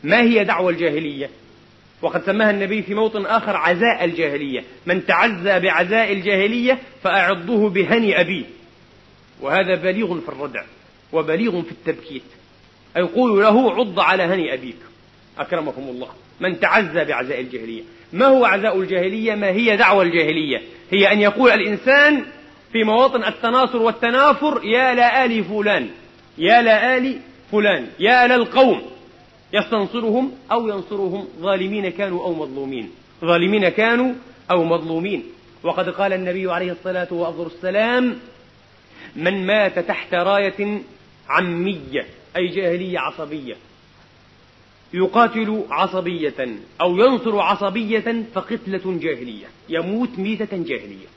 ما 0.06 0.22
هي 0.22 0.44
دعوى 0.44 0.74
الجاهلية؟ 0.74 1.30
وقد 2.02 2.24
سماها 2.26 2.52
النبي 2.52 2.82
في 2.82 2.94
موطن 2.94 3.26
آخر 3.26 3.56
عزاء 3.58 4.06
الجاهلية. 4.06 4.63
من 4.86 5.06
تعزى 5.06 5.60
بعزاء 5.60 6.13
الجاهلية 6.13 6.80
فأعضه 7.04 7.70
بهني 7.70 8.22
أبيه. 8.22 8.44
وهذا 9.41 9.76
بليغ 9.76 10.20
في 10.20 10.30
الردع 10.30 10.63
وبليغ 11.13 11.62
في 11.62 11.72
التبكيت. 11.72 12.24
يقول 12.98 13.41
له 13.41 13.72
عض 13.72 14.00
على 14.00 14.24
هني 14.24 14.54
أبيك. 14.54 14.78
أكرمكم 15.38 15.82
الله. 15.82 16.10
من 16.39 16.60
تعزى 16.60 17.06
بعزاء 17.06 17.41
الجاهلية. 17.41 17.84
ما 18.13 18.26
هو 18.26 18.46
عزاء 18.46 18.80
الجاهلية؟ 18.80 19.36
ما 19.36 19.48
هي 19.48 19.78
دعوة 19.78 20.04
الجاهلية؟ 20.04 20.62
هي 20.91 21.12
أن 21.12 21.22
يقول 21.22 21.52
الإنسان 21.52 22.26
في 22.72 22.84
مواطن 22.84 23.24
التناصر 23.24 23.78
والتنافر 23.78 24.62
يا 24.63 24.94
لآل 24.94 25.44
فلان. 25.44 25.89
يا 26.38 26.62
لآل 26.62 27.20
فلان. 27.52 27.88
يا 28.00 28.28
للقوم 28.28 28.95
يستنصرهم 29.54 30.32
أو 30.52 30.68
ينصرهم 30.68 31.28
ظالمين 31.40 31.90
كانوا 31.90 32.24
أو 32.26 32.34
مظلومين. 32.34 32.92
ظالمين 33.22 33.70
كانوا 33.70 34.14
أو 34.52 34.64
مظلومين. 34.64 35.24
وقد 35.64 35.90
قال 35.90 36.14
النبي 36.14 36.52
عليه 36.52 36.72
الصلاة 36.72 37.08
والسلام 37.14 38.16
من 39.16 39.46
مات 39.46 39.80
تحت 39.80 40.14
راية 40.14 40.82
عمية 41.30 42.06
أي 42.38 42.48
جاهلية 42.48 43.00
عصبية 43.00 43.56
يقاتل 44.94 45.64
عصبية 45.70 46.48
أو 46.82 46.98
ينصر 46.98 47.40
عصبية 47.40 48.24
فقتلة 48.34 49.00
جاهلية 49.00 49.46
يموت 49.70 50.20
ميتة 50.20 50.58
جاهلية. 50.58 51.08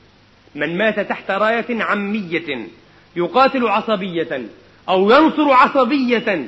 من 0.55 0.79
مات 0.79 1.01
تحت 1.01 1.31
راية 1.31 1.83
عمية 1.83 2.69
يقاتل 3.17 3.69
عصبية 3.69 4.49
أو 4.89 5.11
ينصر 5.11 5.53
عصبية 5.53 6.47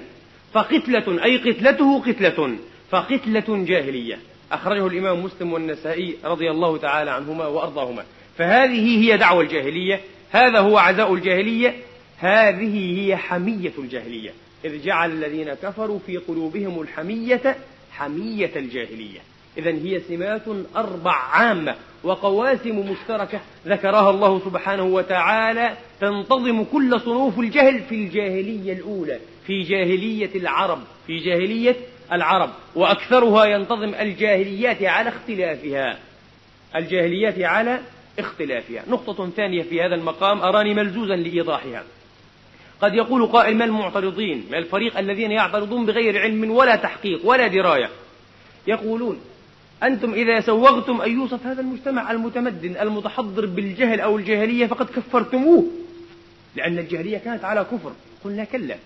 فقتلة 0.52 1.24
أي 1.24 1.36
قتلته 1.36 2.00
قتلة 2.00 2.56
فقتلة 2.90 3.64
جاهلية. 3.64 4.18
أخرجه 4.52 4.86
الإمام 4.86 5.24
مسلم 5.24 5.52
والنسائي 5.52 6.16
رضي 6.24 6.50
الله 6.50 6.76
تعالى 6.76 7.10
عنهما 7.10 7.46
وأرضاهما. 7.46 8.04
فهذه 8.38 8.98
هي 9.04 9.16
دعوة 9.16 9.42
الجاهلية 9.42 10.00
هذا 10.30 10.58
هو 10.58 10.78
عزاء 10.78 11.14
الجاهلية 11.14 11.74
هذه 12.18 13.00
هي 13.00 13.16
حمية 13.16 13.72
الجاهلية. 13.78 14.30
إذ 14.64 14.82
جعل 14.82 15.10
الذين 15.10 15.54
كفروا 15.54 15.98
في 16.06 16.16
قلوبهم 16.16 16.80
الحمية 16.80 17.56
حمية 17.92 18.50
الجاهلية. 18.56 19.20
إذا 19.58 19.70
هي 19.70 20.00
سمات 20.00 20.42
أربع 20.76 21.12
عامة 21.12 21.74
وقواسم 22.04 22.90
مشتركة 22.90 23.40
ذكرها 23.66 24.10
الله 24.10 24.40
سبحانه 24.44 24.82
وتعالى 24.82 25.76
تنتظم 26.00 26.64
كل 26.64 27.00
صنوف 27.00 27.38
الجهل 27.38 27.80
في 27.80 27.94
الجاهلية 27.94 28.72
الأولى. 28.72 29.18
في 29.46 29.62
جاهلية 29.62 30.31
العرب 30.35 30.83
في 31.07 31.18
جاهلية 31.18 31.76
العرب. 32.12 32.50
وأكثرها 32.74 33.44
ينتظم 33.44 33.94
الجاهليات 33.94 34.83
على 34.83 35.09
اختلافها. 35.09 35.98
الجاهليات 36.76 37.38
على 37.38 37.81
اختلافها. 38.18 38.85
نقطة 38.88 39.31
ثانية 39.31 39.62
في 39.62 39.83
هذا 39.83 39.94
المقام 39.94 40.40
أراني 40.40 40.74
ملزوزا 40.74 41.16
لإيضاحها. 41.16 41.85
قد 42.81 42.94
يقول 42.94 43.26
قائل 43.26 43.57
ما 43.57 43.64
المعترضين؟ 43.64 44.44
ما 44.50 44.59
الفريق 44.59 44.98
الذين 44.98 45.31
يعترضون 45.31 45.87
بغير 45.87 46.18
علم 46.18 46.50
ولا 46.50 46.76
تحقيق 46.76 47.20
ولا 47.24 47.46
دراية؟ 47.46 47.90
يقولون 48.66 49.20
أنتم 49.83 50.14
إذا 50.14 50.40
سوغتم 50.40 51.00
أن 51.00 51.12
يوصف 51.12 51.46
هذا 51.46 51.61
المجتمع 51.61 52.11
المتمدن 52.11 52.76
المتحضر 52.76 53.46
بالجهل 53.46 54.00
أو 54.00 54.18
الجاهلية 54.18 54.66
فقد 54.66 54.87
كفرتموه. 54.87 55.66
لأن 56.57 56.79
الجاهلية 56.79 57.18
كانت 57.18 57.44
على 57.44 57.64
كفر. 57.64 57.92
قلنا 58.24 58.44
كلا. 58.44 58.76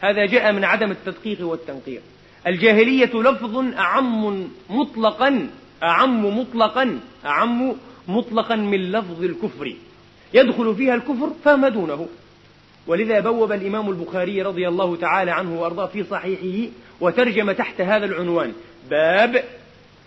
هذا 0.00 0.26
جاء 0.26 0.52
من 0.52 0.64
عدم 0.64 0.90
التدقيق 0.90 1.46
والتنقير 1.46 2.00
الجاهلية 2.46 3.10
لفظ 3.14 3.56
أعم 3.74 4.48
مطلقا 4.70 5.50
أعم 5.82 6.38
مطلقا 6.38 7.00
أعم 7.26 7.74
مطلقا 8.08 8.56
من 8.56 8.92
لفظ 8.92 9.22
الكفر. 9.22 9.74
يدخل 10.34 10.74
فيها 10.74 10.94
الكفر 10.94 11.30
فما 11.44 11.68
دونه. 11.68 12.08
ولذا 12.86 13.20
بوب 13.20 13.52
الإمام 13.52 13.90
البخاري 13.90 14.42
رضي 14.42 14.68
الله 14.68 14.96
تعالى 14.96 15.30
عنه 15.30 15.60
وأرضاه 15.60 15.86
في 15.86 16.04
صحيحه 16.04 16.70
وترجم 17.00 17.52
تحت 17.52 17.80
هذا 17.80 18.04
العنوان 18.04 18.52
باب 18.90 19.44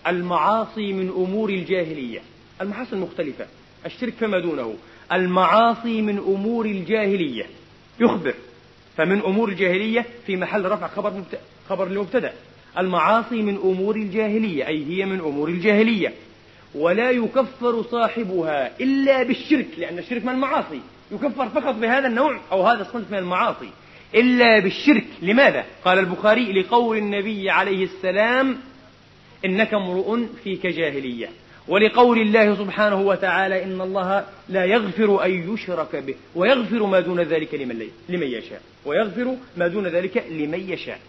المعاصي 0.08 0.94
من 0.94 1.10
أمور 1.10 1.50
الجاهلية. 1.50 2.20
المعاصي 2.62 2.94
المختلفة 2.94 3.46
الشرك 3.86 4.14
فما 4.14 4.40
دونه. 4.40 4.76
المعاصي 5.14 6.02
من 6.02 6.18
أمور 6.18 6.66
الجاهلية. 6.66 7.46
يخبر. 8.00 8.34
فمن 9.02 9.22
أمور 9.22 9.50
الجاهلية 9.50 10.06
في 10.26 10.36
محل 10.36 10.66
رفع 10.66 10.88
خبر 10.88 11.24
خبر 11.70 11.90
لمبتدأ 11.90 12.34
المعاصي 12.78 13.42
من 13.42 13.56
أمور 13.56 13.96
الجاهلية 13.96 14.68
أي 14.68 14.86
هي 14.86 15.06
من 15.06 15.20
أمور 15.20 15.50
الجاهلية. 15.50 16.14
ولا 16.76 17.12
يكفر 17.12 17.84
صاحبها 17.84 18.72
إلا 18.82 19.24
بالشرك 19.24 19.68
لأن 19.78 19.98
الشرك 19.98 20.26
من 20.26 20.34
المعاصي. 20.34 20.82
يكفر 21.12 21.50
فقط 21.50 21.76
بهذا 21.76 22.08
النوع 22.08 22.40
أو 22.52 22.68
هذا 22.68 22.82
الصنف 22.82 23.12
من 23.12 23.18
المعاصي. 23.18 23.70
إلا 24.16 24.60
بالشرك. 24.60 25.06
لماذا؟ 25.22 25.66
قال 25.86 26.00
البخاري 26.00 26.62
لقول 26.62 26.98
النبي 26.98 27.50
عليه 27.50 27.84
السلام 27.84 28.58
إنك 29.46 29.74
امرؤ 29.74 30.20
فيك 30.44 30.68
جاهلية. 30.68 31.30
ولقول 31.67 32.21
الله 32.21 32.56
سبحانه 32.56 33.02
وتعالى 33.02 33.63
إن 33.63 33.82
الله 33.82 34.26
لا 34.50 34.65
يغفر 34.65 35.26
أن 35.26 35.54
يشرك 35.54 35.95
به 35.95 36.15
ويغفر 36.36 36.86
ما 36.86 37.00
دون 37.00 37.19
ذلك 37.21 37.54
لمن, 37.54 37.88
لمن 38.10 38.28
يشاء 38.28 38.62
ويغفر 38.86 39.36
ما 39.58 39.67
دون 39.67 39.88
ذلك 39.88 40.26
لمن 40.32 40.69
يشاء. 40.69 41.00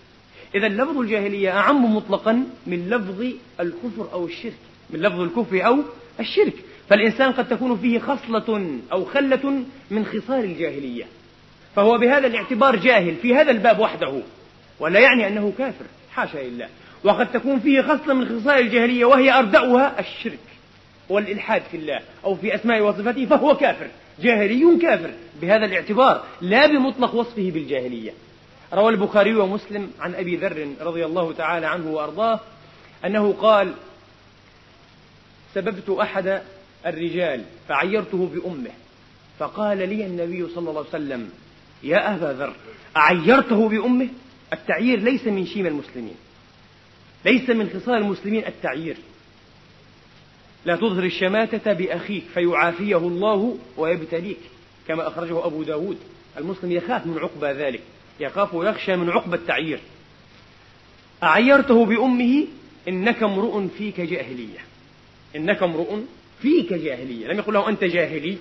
إذا 0.55 0.69
لفظ 0.69 0.99
الجاهلية 0.99 1.51
أعم 1.59 1.97
مطلقا 1.97 2.45
من 2.67 2.89
لفظ 2.91 3.25
الكفر 3.61 4.13
أو 4.13 4.27
الشرك 4.27 4.53
من 4.91 5.01
لفظ 5.01 5.21
الكفر 5.21 5.67
أو 5.67 5.79
الشرك. 6.21 6.55
فالإنسان 6.89 7.33
قد 7.33 7.49
تكون 7.49 7.77
فيه 7.77 7.99
خصلة 7.99 8.79
أو 8.93 9.05
خلة 9.05 9.63
من 9.91 10.05
خصال 10.05 10.45
الجاهلية. 10.45 11.05
فهو 11.77 11.99
بهذا 11.99 12.27
الاعتبار 12.27 12.77
جاهل 12.77 13.17
في 13.17 13.35
هذا 13.35 13.51
الباب 13.51 13.79
وحده 13.79 14.21
ولا 14.81 15.01
يعني 15.01 15.27
أنه 15.27 15.53
كافر 15.59 15.85
حاشا 16.13 16.39
لله. 16.39 16.69
وقد 17.05 17.33
تكون 17.33 17.61
فيه 17.61 17.83
خصلة 17.83 18.15
من 18.15 18.25
خصال 18.41 18.61
الجاهلية 18.61 19.05
وهي 19.05 19.39
أردأها 19.39 20.01
الشرك 20.01 20.39
والإلحاد 21.09 21.63
في 21.71 21.77
الله 21.77 22.01
أو 22.25 22.35
في 22.35 22.55
أسماء 22.55 22.83
وصفاته 22.83 23.27
فهو 23.27 23.57
كافر 23.57 23.87
جاهلي 24.21 24.79
كافر 24.83 25.11
بهذا 25.43 25.65
الاعتبار 25.65 26.25
لا 26.41 26.67
بمطلق 26.67 27.15
وصفه 27.15 27.51
بالجاهلية. 27.51 28.13
روى 28.75 28.93
البخاري 28.93 29.35
ومسلم 29.35 29.91
عن 30.01 30.15
أبي 30.15 30.37
ذر 30.37 30.69
رضي 30.81 31.05
الله 31.05 31.33
تعالى 31.33 31.67
عنه 31.67 31.91
وأرضاه 31.91 32.41
أنه 33.05 33.33
قال 33.33 33.73
سببت 35.55 35.91
أحد 35.91 36.43
الرجال 36.87 37.45
فعيرته 37.69 38.27
بأمه 38.35 38.71
فقال 39.39 39.79
لي 39.79 40.07
النبي 40.07 40.49
صلى 40.49 40.71
الله 40.71 40.81
عليه 40.81 40.89
وسلم 40.89 41.31
يا 41.83 42.15
أبا 42.15 42.33
ذر 42.33 42.55
أعيرته 42.97 43.69
بأمه؟ 43.69 44.09
التعيير 44.53 45.01
ليس 45.01 45.27
من 45.27 45.47
شيم 45.47 45.67
المسلمين. 45.67 46.15
ليس 47.25 47.51
من 47.51 47.71
خصال 47.71 47.95
المسلمين 47.95 48.47
التعيير. 48.47 48.97
لا 50.65 50.77
تظهر 50.77 51.05
الشماتة 51.05 51.73
بأخيك 51.73 52.25
فيعافيه 52.35 52.97
الله 52.97 53.59
ويبتليك 53.77 54.39
كما 54.89 55.09
أخرجه 55.09 55.47
أبو 55.47 55.63
داود. 55.63 55.99
المسلم 56.39 56.73
يخاف 56.73 57.07
من 57.07 57.19
عقبى 57.19 57.47
ذلك 57.47 57.81
يخاف 58.21 58.55
ويخشى 58.55 58.97
من 58.97 59.11
عقبى 59.11 59.37
التعيير. 59.37 59.81
أعيرته 61.23 61.87
بأمه 61.87 62.47
إنك 62.89 63.23
امرؤ 63.23 63.67
فيك 63.79 64.01
جاهلية. 64.01 64.59
إنك 65.37 65.63
امرؤ 65.63 65.99
فيك 66.43 66.73
جاهلية. 66.73 67.27
لم 67.27 67.39
يقل 67.39 67.55
له 67.55 67.69
أنت 67.69 67.85
جاهلي 67.85 68.37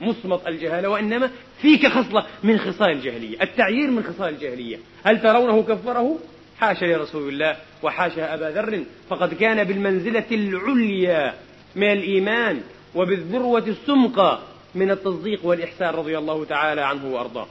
مصمت 0.00 0.46
الجهالة 0.46 0.88
وإنما 0.88 1.30
فيك 1.62 1.86
خصلة 1.86 2.26
من 2.42 2.58
خصال 2.58 2.90
الجاهلية. 2.90 3.42
التعيير 3.42 3.90
من 3.90 4.02
خصال 4.02 4.34
الجاهلية. 4.34 4.78
هل 5.04 5.22
ترونه 5.22 5.62
كفره؟ 5.62 6.18
حاشا 6.60 6.84
لرسول 6.84 7.28
الله 7.28 7.56
وحاشا 7.82 8.34
أبا 8.34 8.44
ذر 8.44 8.84
فقد 9.10 9.34
كان 9.34 9.64
بالمنزلة 9.64 10.24
العليا 10.30 11.34
من 11.76 11.92
الإيمان 11.92 12.60
وبالذروة 12.94 13.66
السمقى 13.66 14.38
من 14.74 14.90
التصديق 14.90 15.46
والإحسان 15.46 15.94
رضي 15.94 16.18
الله 16.18 16.44
تعالى 16.44 16.80
عنه 16.80 17.06
وأرضاه. 17.06 17.46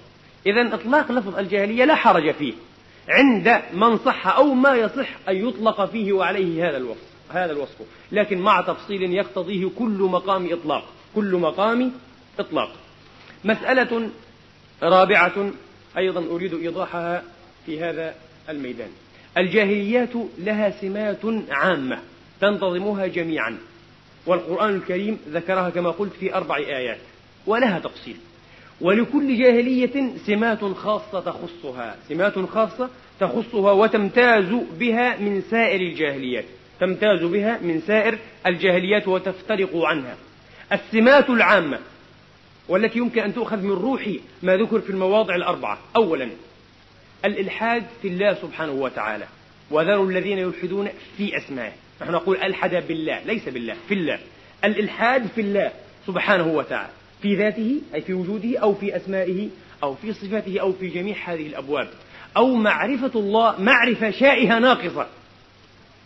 إذا 0.46 0.76
إطلاق 0.76 1.12
لفظ 1.12 1.38
الجاهلية 1.38 1.86
لا 1.86 1.96
حرج 1.96 2.32
فيه 2.32 2.54
عند 3.10 3.62
من 3.74 3.98
صح 3.98 4.28
أو 4.28 4.54
ما 4.54 4.76
يصح 4.76 5.10
أن 5.30 5.48
يطلق 5.48 5.86
فيه 5.86 6.14
وعليه 6.14 6.70
هذا 6.70 6.78
الوصف 6.78 7.08
هذا 7.30 7.52
الوصف. 7.52 7.76
لكن 8.12 8.40
مع 8.40 8.62
تفصيل 8.62 9.14
يقتضيه 9.14 9.70
كل 9.80 9.98
مقام 10.12 10.54
إطلاق 10.54 10.84
كل 11.16 11.36
مقام 11.36 11.92
إطلاق. 12.40 12.72
مسألة 13.44 14.10
رابعة 14.84 15.52
أيضا 15.98 16.36
أريد 16.36 16.54
إيضاحها 16.54 17.24
في 17.66 17.80
هذا 17.80 18.16
الميدان. 18.50 18.90
الجاهليات 19.38 20.10
لها 20.38 20.70
سمات 20.82 21.22
عامة 21.50 22.00
تنتظمها 22.42 23.08
جميعا. 23.08 23.58
والقرآن 24.26 24.76
الكريم 24.76 25.20
ذكرها 25.30 25.70
كما 25.70 25.92
قلت 25.92 26.14
في 26.14 26.36
أربع 26.36 26.58
آيات 26.58 27.00
ولها 27.46 27.80
تفصيل. 27.80 28.16
ولكل 28.82 29.38
جاهلية 29.38 30.18
سمات 30.26 30.64
خاصة 30.64 31.20
تخصها 31.20 31.96
سمات 32.10 32.40
خاصة 32.40 32.90
تخصها 33.20 33.72
وتمتاز 33.72 34.46
بها 34.80 35.18
من 35.18 35.42
سائر 35.42 35.82
الجاهليات 35.82 36.46
تمتاز 36.80 37.24
بها 37.24 37.60
من 37.62 37.82
سائر 37.82 38.18
الجاهليات 38.46 39.08
وتفترق 39.08 39.76
عنها. 39.76 40.16
السمات 40.72 41.30
العامة 41.30 41.80
والتي 42.70 43.00
يمكن 43.00 43.22
أن 43.22 43.34
تؤخذ 43.34 43.58
من 43.58 43.72
روح 43.72 44.10
ما 44.44 44.58
ذكر 44.58 44.82
في 44.82 44.90
المواضع 44.90 45.36
الأربعة. 45.36 45.78
أولا 45.96 46.30
الإلحاد 47.26 47.84
في 48.02 48.08
الله 48.08 48.34
سبحانه 48.34 48.72
وتعالى. 48.72 49.26
وذروا 49.72 50.10
الذين 50.10 50.38
يلحدون 50.38 50.90
في 51.18 51.38
أسمائه. 51.38 51.72
نحن 52.02 52.12
نقول 52.12 52.38
ألحد 52.38 52.84
بالله 52.88 53.20
ليس 53.26 53.50
بالله 53.50 53.76
في 53.88 53.94
الله. 53.94 54.20
الإلحاد 54.64 55.28
في 55.36 55.42
الله 55.42 55.72
سبحانه 56.08 56.48
وتعالى. 56.48 56.90
في 57.22 57.36
ذاته 57.36 57.82
أي 57.96 58.02
في 58.02 58.14
وجوده 58.14 58.60
أو 58.60 58.74
في 58.74 58.96
أسمائه 58.96 59.50
أو 59.84 59.96
في 59.96 60.14
صفاته 60.14 60.60
أو 60.62 60.74
في 60.74 60.88
جميع 60.88 61.16
هذه 61.26 61.48
الأبواب. 61.48 61.90
أو 62.38 62.56
معرفة 62.56 63.20
الله 63.20 63.62
معرفة 63.62 64.12
شائهة 64.12 64.60
ناقصة. 64.60 65.08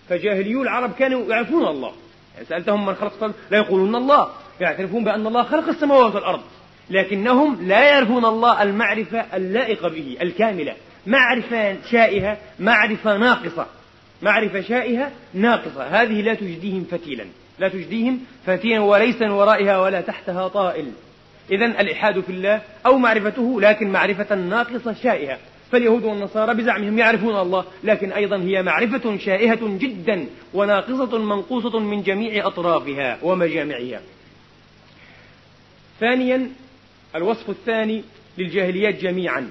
فجاهليو 0.10 0.64
العرب 0.64 0.94
كانوا 0.94 1.30
يعرفون 1.30 1.68
الله. 1.68 1.92
يعني 2.36 2.46
سألتهم 2.46 2.86
من 2.86 2.96
خلق 2.96 3.34
لا 3.52 3.58
يقولون 3.58 3.96
الله. 3.96 4.30
يعترفون 4.62 5.04
بأن 5.04 5.28
الله 5.28 5.44
خلق 5.44 5.68
السماوات 5.68 6.16
والأرض. 6.16 6.42
لكنهم 6.90 7.68
لا 7.68 7.90
يعرفون 7.90 8.26
الله 8.26 8.64
المعرفة 8.64 9.20
اللائقة 9.20 9.90
به 9.90 10.18
الكاملة. 10.22 10.76
معرفة 11.08 11.78
شائهة 11.92 12.38
معرفة 12.60 13.18
ناقصة. 13.18 13.66
معرفة 14.22 14.62
شائهة 14.62 15.12
ناقصة. 15.34 15.84
هذه 15.84 16.22
لا 16.22 16.34
تجديهم 16.34 16.84
فتيلا. 16.92 17.26
لا 17.60 17.70
تجديهم 17.70 18.20
فتيلا 18.46 18.80
وليس 18.80 19.22
ورائها 19.22 19.80
ولا 19.80 20.02
تحتها 20.02 20.48
طائل. 20.48 20.92
إذا 21.52 21.66
الإلحاد 21.66 22.20
في 22.20 22.30
الله 22.30 22.62
أو 22.86 22.98
معرفته 22.98 23.62
لكن 23.62 23.92
معرفة 23.92 24.36
ناقصة 24.36 24.94
شائهة. 24.94 25.38
فاليهود 25.72 26.04
والنصارى 26.04 26.54
بزعمهم 26.54 27.00
يعرفون 27.00 27.40
الله 27.40 27.66
لكن 27.84 28.12
أيضا 28.12 28.38
هي 28.38 28.64
معرفة 28.64 29.18
شائهة 29.18 29.78
جدا 29.78 30.26
وناقصة 30.54 31.18
منقوصة 31.18 31.80
من 31.80 32.04
جميع 32.04 32.48
أطرافها 32.48 33.18
ومجامعها. 33.22 34.02
ثانيا 36.00 36.50
الوصف 37.16 37.50
الثاني 37.50 38.04
للجاهليات 38.38 38.96
جميعا. 39.02 39.50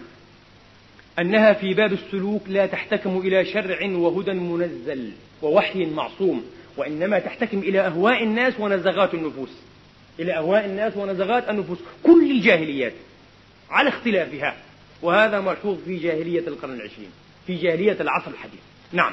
أنها 1.20 1.52
في 1.52 1.74
باب 1.74 1.92
السلوك 1.92 2.42
لا 2.48 2.66
تحتكم 2.66 3.18
إلى 3.18 3.44
شرع 3.44 3.87
وهدى 3.87 4.33
منزل 4.33 5.12
ووحي 5.42 5.85
معصوم 5.85 6.44
وإنما 6.76 7.18
تحتكم 7.18 7.59
إلى 7.59 7.80
أهواء 7.80 8.22
الناس 8.22 8.61
ونزغات 8.61 9.14
النفوس. 9.14 9.50
إلى 10.20 10.37
أهواء 10.37 10.64
الناس 10.64 10.96
ونزغات 10.96 11.48
النفوس. 11.50 11.78
كل 12.02 12.30
الجاهليات 12.30 12.92
على 13.70 13.88
اختلافها. 13.88 14.56
وهذا 15.02 15.40
ملحوظ 15.40 15.78
في 15.85 15.96
جاهلية 15.96 16.48
القرن 16.48 16.72
العشرين 16.72 17.11
في 17.46 17.54
جاهلية 17.54 17.96
العصر 18.00 18.30
الحديث. 18.30 18.61
نعم. 18.92 19.12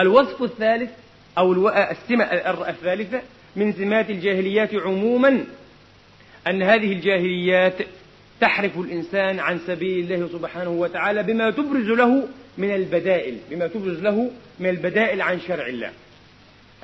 الوصف 0.00 0.42
الثالث 0.42 0.90
أو 1.38 1.68
السمة 1.68 2.24
الثالثة 2.68 3.22
من 3.56 3.72
سمات 3.72 4.10
الجاهليات 4.10 4.74
عموما 4.74 5.44
أن 6.46 6.62
هذه 6.62 6.92
الجاهليات 6.92 7.74
تحرف 8.40 8.78
الإنسان 8.78 9.40
عن 9.40 9.58
سبيل 9.66 10.12
الله 10.12 10.28
سبحانه 10.32 10.70
وتعالى 10.70 11.22
بما 11.22 11.50
تبرز 11.50 11.86
له 11.86 12.28
من 12.58 12.74
البدائل 12.74 13.36
بما 13.50 13.66
تبرز 13.66 14.00
له 14.00 14.30
من 14.60 14.70
البدائل 14.70 15.22
عن 15.22 15.40
شرع 15.40 15.66
الله. 15.66 15.92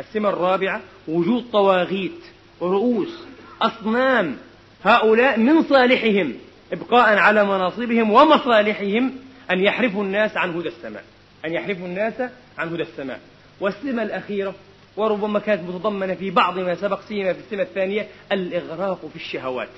السمة 0.00 0.28
الرابعة 0.28 0.80
وجود 1.08 1.44
طواغيت 1.52 2.20
رؤوس 2.62 3.24
أصنام 3.62 4.36
هؤلاء 4.84 5.38
من 5.38 5.62
صالحهم 5.62 6.34
إبقاء 6.72 7.18
على 7.18 7.44
مناصبهم 7.44 8.10
ومصالحهم 8.10 9.12
أن 9.50 9.60
يحرفوا 9.60 10.04
الناس 10.04 10.36
عن 10.36 10.56
هدى 10.56 10.68
السماء 10.68 11.04
أن 11.44 11.52
يحرفوا 11.52 11.86
الناس 11.86 12.30
عن 12.58 12.68
هدى 12.72 12.82
السماء. 12.82 13.20
والسمة 13.60 14.02
الأخيرة 14.02 14.54
وربما 14.96 15.38
كانت 15.38 15.68
متضمنة 15.68 16.14
في 16.14 16.30
بعض 16.30 16.58
ما 16.58 16.74
سبق 16.74 17.00
سيما 17.08 17.32
في 17.32 17.38
السمة 17.38 17.62
الثانية 17.62 18.06
الإغراق 18.32 19.06
في 19.06 19.16
الشهوات. 19.16 19.68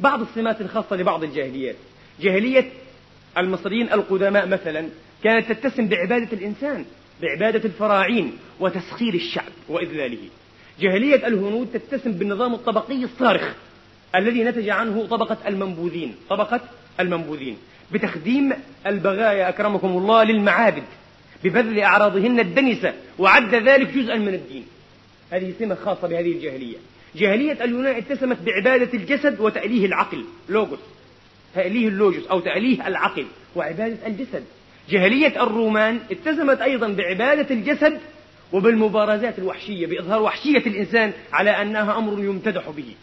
بعض 0.00 0.20
السمات 0.20 0.60
الخاصة 0.60 0.96
لبعض 0.96 1.24
الجاهليات. 1.24 1.76
جاهلية 2.20 2.70
المصريين 3.38 3.92
القدماء 3.92 4.46
مثلا 4.46 4.88
كانت 5.24 5.52
تتسم 5.52 5.88
بعبادة 5.88 6.28
الإنسان 6.32 6.84
بعبادة 7.22 7.64
الفراعين 7.64 8.32
وتسخير 8.60 9.14
الشعب 9.14 9.52
وإذلاله. 9.68 10.28
جاهلية 10.80 11.26
الهنود 11.26 11.68
تتسم 11.72 12.12
بالنظام 12.12 12.54
الطبقي 12.54 13.04
الصارخ 13.04 13.54
الذي 14.14 14.44
نتج 14.44 14.68
عنه 14.68 15.06
طبقة 15.06 15.38
المنبوذين 15.48 16.14
طبقة 16.30 16.60
المنبوذين 17.00 17.56
بتخديم 17.92 18.52
البغايا 18.86 19.48
أكرمكم 19.48 19.88
الله 19.88 20.24
للمعابد 20.24 20.82
ببذل 21.44 21.80
أعراضهن 21.80 22.40
الدنسة 22.40 22.94
وعد 23.18 23.54
ذلك 23.54 23.88
جزءا 23.96 24.16
من 24.16 24.34
الدين. 24.34 24.64
هذه 25.30 25.54
سمة 25.58 25.74
خاصة 25.74 26.08
بهذه 26.08 26.32
الجاهلية. 26.32 26.76
جاهلية 27.16 27.64
اليونان 27.64 27.96
اتسمت 27.96 28.38
بعبادة 28.42 28.98
الجسد 28.98 29.40
وتأليه 29.40 29.86
العقل 29.86 30.24
لوجوس 30.48 30.78
تأليه 31.54 31.88
اللوجوس 31.88 32.26
أو 32.26 32.40
تأليه 32.40 32.86
العقل 32.86 33.26
وعبادة 33.56 34.06
الجسد. 34.06 34.44
جاهلية 34.90 35.42
الرومان 35.42 36.00
اتسمت 36.10 36.60
أيضا 36.60 36.88
بعبادة 36.88 37.54
الجسد 37.54 38.00
وبالمبارزات 38.52 39.38
الوحشية 39.38 39.86
بإظهار 39.86 40.22
وحشية 40.22 40.58
الإنسان 40.66 41.12
على 41.32 41.50
أنها 41.50 41.98
أمر 41.98 42.24
يمتدح 42.24 42.70
به. 42.70 42.94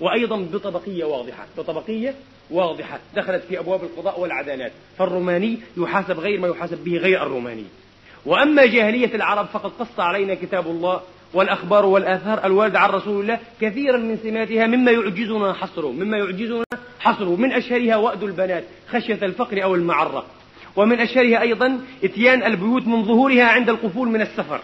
وأيضا 0.00 0.36
بطبقية 0.36 1.04
واضحة 1.04 1.46
بطبقية 1.58 2.14
واضحة 2.50 2.98
دخلت 3.16 3.42
في 3.48 3.58
أبواب 3.58 3.82
القضاء 3.82 4.20
والعدالات. 4.20 4.72
فالروماني 4.98 5.58
يحاسب 5.76 6.20
غير 6.20 6.40
ما 6.40 6.48
يحاسب 6.48 6.84
به 6.84 6.96
غير 6.96 7.22
الروماني. 7.22 7.64
وأما 8.26 8.66
جاهلية 8.66 9.14
العرب 9.14 9.46
فقد 9.46 9.70
قص 9.70 10.00
علينا 10.00 10.34
كتاب 10.34 10.66
الله 10.66 11.00
والأخبار 11.34 11.86
والآثار 11.86 12.46
الواردة 12.46 12.78
عن 12.78 12.90
رسول 12.90 13.20
الله 13.22 13.38
كثيرا 13.60 13.96
من 13.96 14.18
سماتها 14.22 14.66
مما 14.66 14.90
يعجزنا 14.90 15.52
حصره 15.52 15.92
مما 15.92 16.18
يعجزنا 16.18 16.64
حصره 17.00 17.36
من 17.36 17.52
أشهرها 17.52 17.96
وأد 17.96 18.22
البنات 18.22 18.64
خشية 18.88 19.18
الفقر 19.22 19.62
أو 19.62 19.74
المعرة. 19.74 20.26
ومن 20.76 21.00
أشهرها 21.00 21.40
أيضا 21.40 21.80
إتيان 22.04 22.42
البيوت 22.42 22.86
من 22.86 23.04
ظهورها 23.04 23.44
عند 23.44 23.68
القفول 23.68 24.08
من 24.08 24.20
السفر. 24.20 24.60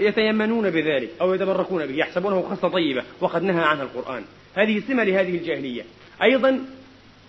يتيمنون 0.00 0.70
بذلك 0.70 1.10
أو 1.20 1.34
يتبركون 1.34 1.86
به 1.86 1.94
يحسبونه 1.94 2.42
خصلة 2.42 2.70
طيبة 2.70 3.02
وقد 3.20 3.42
نهى 3.42 3.64
عنها 3.64 3.82
القرآن. 3.82 4.22
هذه 4.54 4.82
سمة 4.88 5.04
لهذه 5.04 5.36
الجاهلية. 5.36 5.82
أيضا 6.22 6.60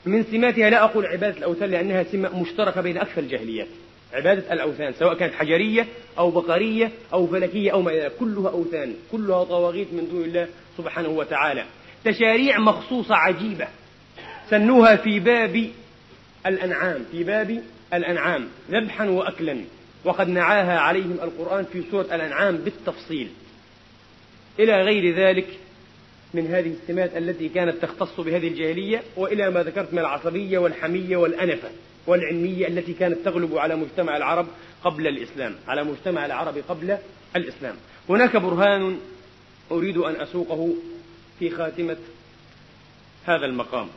من 0.05 0.23
سماتها 0.23 0.69
لا 0.69 0.83
أقول 0.83 1.05
عبادة 1.05 1.37
الأوثان 1.37 1.69
لأنها 1.69 2.03
سمة 2.03 2.41
مشتركة 2.41 2.81
بين 2.81 2.97
أكثر 2.97 3.21
الجاهليات. 3.21 3.67
عبادة 4.13 4.53
الأوثان 4.53 4.93
سواء 4.93 5.13
كانت 5.13 5.33
حجرية 5.33 5.87
أو 6.17 6.31
بقرية 6.31 6.91
أو 7.13 7.27
فلكية 7.27 7.71
أو 7.71 7.81
ما 7.81 7.91
إلى 7.91 8.11
كلها 8.19 8.49
أوثان 8.49 8.93
كلها 9.11 9.43
طواغيت 9.43 9.93
من 9.93 10.07
دون 10.09 10.23
الله 10.23 10.47
سبحانه 10.77 11.09
وتعالى. 11.09 11.65
تشاريع 12.05 12.59
مخصوصة 12.59 13.15
عجيبة 13.15 13.67
سنوها 14.49 14.95
في 14.95 15.19
باب 15.19 15.69
الأنعام 16.45 17.05
في 17.11 17.23
باب 17.23 17.63
الأنعام 17.93 18.47
ذبحا 18.71 19.09
وأكلا 19.09 19.57
وقد 20.05 20.29
نعاها 20.29 20.79
عليهم 20.79 21.17
القرآن 21.23 21.65
في 21.73 21.83
سورة 21.91 22.15
الأنعام 22.15 22.57
بالتفصيل. 22.57 23.29
إلى 24.59 24.83
غير 24.83 25.15
ذلك 25.15 25.47
من 26.33 26.47
هذه 26.47 26.73
السمات 26.81 27.17
التي 27.17 27.49
كانت 27.49 27.81
تختص 27.81 28.19
بهذه 28.19 28.47
الجاهلية 28.47 29.03
وإلى 29.15 29.49
ما 29.49 29.63
ذكرت 29.63 29.93
من 29.93 29.99
العصبية 29.99 30.57
والحمية 30.57 31.17
والأنفة. 31.17 31.69
والعلمية 32.07 32.67
التي 32.67 32.93
كانت 32.93 33.17
تغلب 33.25 33.57
على 33.57 33.75
مجتمع 33.75 34.17
العرب 34.17 34.47
قبل 34.83 35.07
الإسلام 35.07 35.55
على 35.67 35.83
مجتمع 35.83 36.25
العرب 36.25 36.57
قبل 36.69 36.97
الإسلام. 37.35 37.75
هناك 38.09 38.37
برهان 38.37 38.97
أريد 39.71 39.97
أن 39.97 40.15
أسوقه 40.15 40.75
في 41.39 41.49
خاتمة 41.49 41.97
هذا 43.25 43.45
المقام 43.45 43.87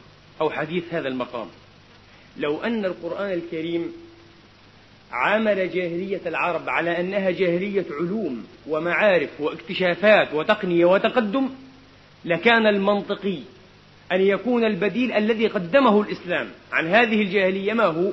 أو 0.40 0.51
حديث 0.51 0.94
هذا 0.94 1.09
المقام. 1.09 1.46
لو 2.37 2.62
أن 2.62 2.85
القرآن 2.85 3.33
الكريم 3.33 3.92
عامل 5.12 5.70
جاهلية 5.70 6.20
العرب 6.27 6.68
على 6.68 7.01
أنها 7.01 7.31
جاهلية 7.31 7.87
علوم 7.90 8.46
ومعارف 8.66 9.40
واكتشافات 9.40 10.35
وتقنية 10.35 10.85
وتقدم 10.85 11.51
لكان 12.25 12.66
المنطقي 12.66 13.38
أن 14.12 14.20
يكون 14.20 14.64
البديل 14.64 15.12
الذي 15.12 15.46
قدمه 15.46 16.01
الإسلام 16.03 16.49
عن 16.73 16.87
هذه 16.87 17.23
الجاهلية 17.23 17.73
ما 17.73 17.85
هو؟ 17.85 18.12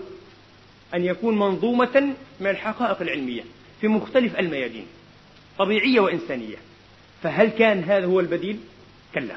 أن 0.94 1.06
يكون 1.06 1.40
منظومة 1.40 2.14
من 2.40 2.48
الحقائق 2.48 3.02
العلمية 3.02 3.42
في 3.82 3.88
مختلف 3.88 4.40
الميادين 4.40 4.86
طبيعية 5.60 6.00
وإنسانية 6.00 6.56
فهل 7.24 7.50
كان 7.50 7.84
هذا 7.84 8.06
هو 8.06 8.20
البديل؟ 8.20 8.60
كلا 9.14 9.36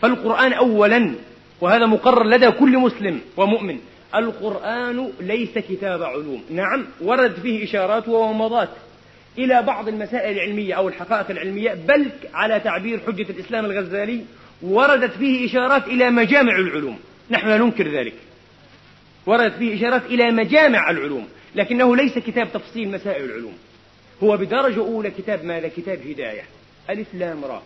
فالقرآن 0.00 0.52
أولا 0.52 1.14
وهذا 1.60 1.86
مقرر 1.86 2.26
لدى 2.26 2.50
كل 2.50 2.78
مسلم 2.78 3.20
ومؤمن 3.36 3.78
القرآن 4.14 5.12
ليس 5.20 5.58
كتاب 5.58 6.02
علوم 6.02 6.44
نعم 6.50 6.86
ورد 7.00 7.32
فيه 7.32 7.64
إشارات 7.64 8.08
وومضات 8.08 8.68
إلى 9.38 9.62
بعض 9.62 9.88
المسائل 9.88 10.36
العلمية 10.36 10.74
أو 10.74 10.88
الحقائق 10.88 11.30
العلمية 11.30 11.74
بل 11.74 12.10
على 12.34 12.60
تعبير 12.60 13.00
حجة 13.06 13.30
الإسلام 13.30 13.64
الغزالي 13.64 14.24
وردت 14.62 15.10
فيه 15.10 15.46
إشارات 15.46 15.86
إلى 15.86 16.10
مجامع 16.10 16.56
العلوم. 16.56 16.98
نحن 17.30 17.48
لا 17.48 17.58
ننكر 17.58 17.88
ذلك. 17.88 18.14
وردت 19.26 19.54
فيه 19.54 19.76
إشارات 19.76 20.06
إلى 20.06 20.30
مجامع 20.30 20.90
العلوم 20.90 21.28
لكنه 21.54 21.96
ليس 21.96 22.18
كتاب 22.18 22.52
تفصيل 22.52 22.90
مسائل 22.90 23.24
العلوم. 23.24 23.54
هو 24.22 24.36
بدرجة 24.36 24.80
أولى 24.80 25.10
كتاب 25.10 25.44
ماذا؟ 25.44 25.68
كتاب 25.68 26.06
هداية. 26.06 26.42
ألف 26.90 27.14
لام 27.14 27.44
را. 27.44 27.62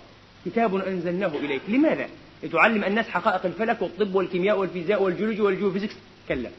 كتاب 0.46 0.74
أنزلناه 0.74 1.32
إليك. 1.36 1.60
لماذا؟ 1.68 2.08
لتعلم 2.42 2.84
الناس 2.84 3.08
حقائق 3.08 3.46
الفلك 3.46 3.82
والطب 3.82 4.14
والكيمياء 4.14 4.58
والفيزياء 4.58 5.02
والجيولوجيا 5.02 5.42
والجيوفيزيكس؟ 5.42 5.94
كلا. 6.28 6.50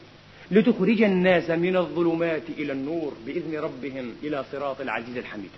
لتخرج 0.50 1.02
الناس 1.02 1.50
من 1.50 1.76
الظلمات 1.76 2.42
إلى 2.58 2.72
النور 2.72 3.14
بإذن 3.26 3.58
ربهم 3.58 4.12
إلى 4.22 4.44
صراط 4.52 4.80
العزيز 4.80 5.16
الحميد. 5.16 5.50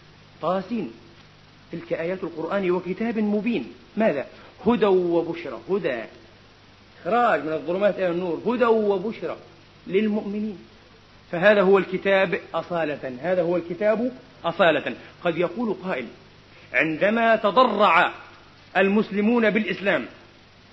طاسين. 0.42 0.90
تلك 1.72 1.92
آيات 1.92 2.24
القرآن 2.24 2.70
وكتاب 2.70 3.18
مبين. 3.18 3.66
ماذا؟ 3.96 4.26
هدى 4.66 4.86
وبشرى. 4.86 5.58
هدى. 5.70 6.00
إخراج 7.02 7.44
من 7.44 7.52
الظلمات 7.52 7.98
إلى 7.98 8.08
النور. 8.08 8.42
هدى 8.46 8.64
وبشرى 8.64 9.36
للمؤمنين. 9.86 10.58
فهذا 11.32 11.62
هو 11.62 11.78
الكتاب 11.78 12.40
أصالة. 12.54 13.12
هذا 13.22 13.42
هو 13.42 13.56
الكتاب 13.56 14.12
أصالة. 14.44 14.94
قد 15.24 15.38
يقول 15.38 15.76
قائل 15.84 16.06
عندما 16.72 17.36
تضرع 17.36 18.12
المسلمون 18.76 19.50
بالإسلام 19.50 20.06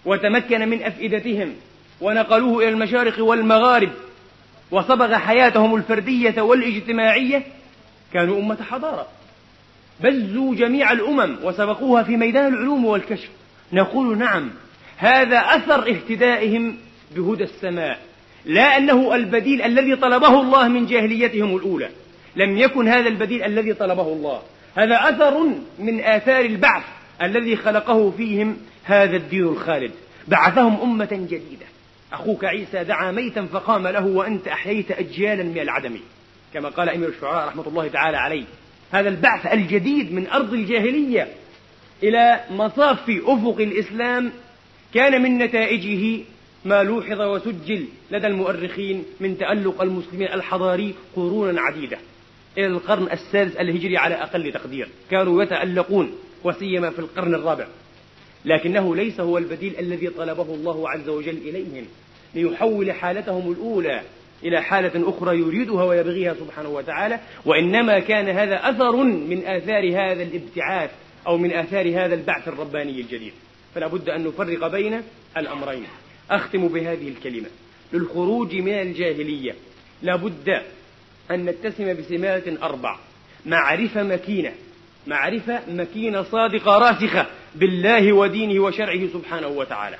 وتمكن 0.05 0.69
من 0.69 0.83
أفئدتهم 0.83 1.53
ونقلوه 2.01 2.63
إلى 2.63 2.69
المشارق 2.69 3.23
والمغارب 3.23 3.89
وصبغ 4.71 5.15
حياتهم 5.15 5.75
الفردية 5.75 6.41
والاجتماعية 6.41 7.43
كانوا 8.13 8.39
أمة 8.39 8.63
حضارة. 8.63 9.07
بزوا 9.99 10.55
جميع 10.55 10.91
الأمم 10.91 11.37
وسبقوها 11.43 12.03
في 12.03 12.17
ميدان 12.17 12.53
العلوم 12.53 12.85
والكشف. 12.85 13.29
نقول 13.73 14.17
نعم 14.17 14.49
هذا 14.97 15.37
أثر 15.37 15.89
اهتدائهم 15.89 16.77
بهدى 17.15 17.43
السماء 17.43 17.99
لا 18.45 18.77
أنه 18.77 19.15
البديل 19.15 19.61
الذي 19.61 19.95
طلبه 19.95 20.41
الله 20.41 20.67
من 20.67 20.85
جاهليتهم 20.85 21.55
الأولى 21.55 21.89
لم 22.37 22.57
يكن 22.57 22.87
هذا 22.87 23.07
البديل 23.07 23.43
الذي 23.43 23.73
طلبه 23.73 24.07
الله. 24.07 24.41
هذا 24.75 25.09
أثر 25.09 25.47
من 25.79 25.99
آثار 25.99 26.45
البعث 26.45 26.83
الذي 27.21 27.55
خلقه 27.55 28.11
فيهم 28.11 28.57
هذا 28.83 29.15
الدين 29.17 29.43
الخالد. 29.43 29.91
بعثهم 30.27 30.81
أمة 30.81 31.09
جديدة. 31.11 31.65
أخوك 32.13 32.45
عيسى 32.45 32.83
دعا 32.83 33.11
ميتا 33.11 33.45
فقام 33.45 33.87
له 33.87 34.05
وأنت 34.05 34.47
أحييت 34.47 34.91
أجيالا 34.91 35.43
من 35.43 35.59
العدم. 35.59 35.99
كما 36.53 36.69
قال 36.69 36.89
أمير 36.89 37.09
الشعراء 37.09 37.47
رحمة 37.47 37.67
الله 37.67 37.87
تعالى 37.87 38.17
عليه. 38.17 38.43
هذا 38.91 39.09
البعث 39.09 39.53
الجديد 39.53 40.13
من 40.13 40.27
أرض 40.27 40.53
الجاهلية 40.53 41.27
إلى 42.03 42.39
مصاف 42.51 43.09
أفق 43.25 43.55
الإسلام 43.59 44.31
كان 44.93 45.21
من 45.21 45.37
نتائجه 45.37 46.23
ما 46.65 46.83
لوحظ 46.83 47.21
وسجل 47.21 47.85
لدى 48.11 48.27
المؤرخين 48.27 49.03
من 49.19 49.37
تألق 49.37 49.81
المسلمين 49.81 50.27
الحضاري 50.27 50.93
قرونا 51.15 51.61
عديدة. 51.61 51.97
إلى 52.57 52.67
القرن 52.67 53.11
السادس 53.11 53.55
الهجري 53.55 53.97
على 53.97 54.15
أقل 54.15 54.51
تقدير. 54.51 54.87
كانوا 55.11 55.43
يتألقون 55.43 56.11
وسيما 56.43 56.89
في 56.89 56.99
القرن 56.99 57.35
الرابع. 57.35 57.67
لكنه 58.45 58.95
ليس 58.95 59.19
هو 59.19 59.37
البديل 59.37 59.73
الذي 59.79 60.07
طلبه 60.07 60.53
الله 60.53 60.89
عز 60.89 61.09
وجل 61.09 61.37
إليهم 61.37 61.85
ليحول 62.35 62.91
حالتهم 62.91 63.51
الأولى 63.51 64.01
إلى 64.43 64.61
حالة 64.61 65.09
أخرى 65.09 65.37
يريدها 65.39 65.83
ويبغيها 65.83 66.33
سبحانه 66.33 66.69
وتعالى. 66.69 67.19
وإنما 67.45 67.99
كان 67.99 68.29
هذا 68.29 68.69
أثر 68.69 69.03
من 69.03 69.43
آثار 69.45 69.89
هذا 69.89 70.23
الابتعاث 70.23 70.91
أو 71.27 71.37
من 71.37 71.53
آثار 71.53 71.89
هذا 71.89 72.13
البعث 72.15 72.47
الرباني 72.47 73.01
الجديد. 73.01 73.33
فلا 73.75 73.87
بد 73.87 74.09
أن 74.09 74.23
نفرق 74.23 74.67
بين 74.67 75.01
الأمرين. 75.37 75.87
أختم 76.31 76.67
بهذه 76.67 77.07
الكلمة. 77.09 77.47
للخروج 77.93 78.55
من 78.55 78.73
الجاهلية 78.73 79.55
لا 80.01 80.15
بد 80.15 80.61
أن 81.31 81.45
نتسم 81.45 81.93
بسمات 81.93 82.47
أربع. 82.63 82.97
معرفة 83.45 84.03
مكينة. 84.03 84.53
معرفة 85.07 85.61
مكينة 85.69 86.23
صادقة 86.23 86.77
راسخة 86.77 87.27
بالله 87.55 88.13
ودينه 88.13 88.63
وشرعه 88.63 89.07
سبحانه 89.13 89.47
وتعالى. 89.47 89.97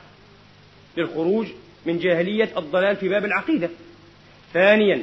للخروج 0.97 1.47
من 1.85 1.99
جاهلية 1.99 2.49
الضلال 2.57 2.95
في 2.95 3.09
باب 3.09 3.25
العقيدة. 3.25 3.69
ثانيا 4.53 5.01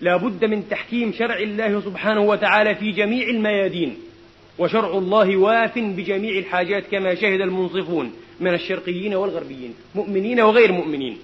لا 0.00 0.16
بد 0.16 0.44
من 0.44 0.68
تحكيم 0.68 1.12
شرع 1.12 1.38
الله 1.38 1.80
سبحانه 1.80 2.20
وتعالى 2.20 2.74
في 2.74 2.90
جميع 2.90 3.28
الميادين. 3.28 3.96
وشرع 4.58 4.98
الله 4.98 5.36
واف 5.36 5.78
بجميع 5.78 6.38
الحاجات 6.38 6.84
كما 6.90 7.14
شهد 7.14 7.40
المنصفون 7.40 8.12
من 8.40 8.54
الشرقيين 8.54 9.14
والغربيين 9.14 9.74
مؤمنين 9.94 10.40
وغير 10.40 10.72
مؤمنين. 10.72 11.18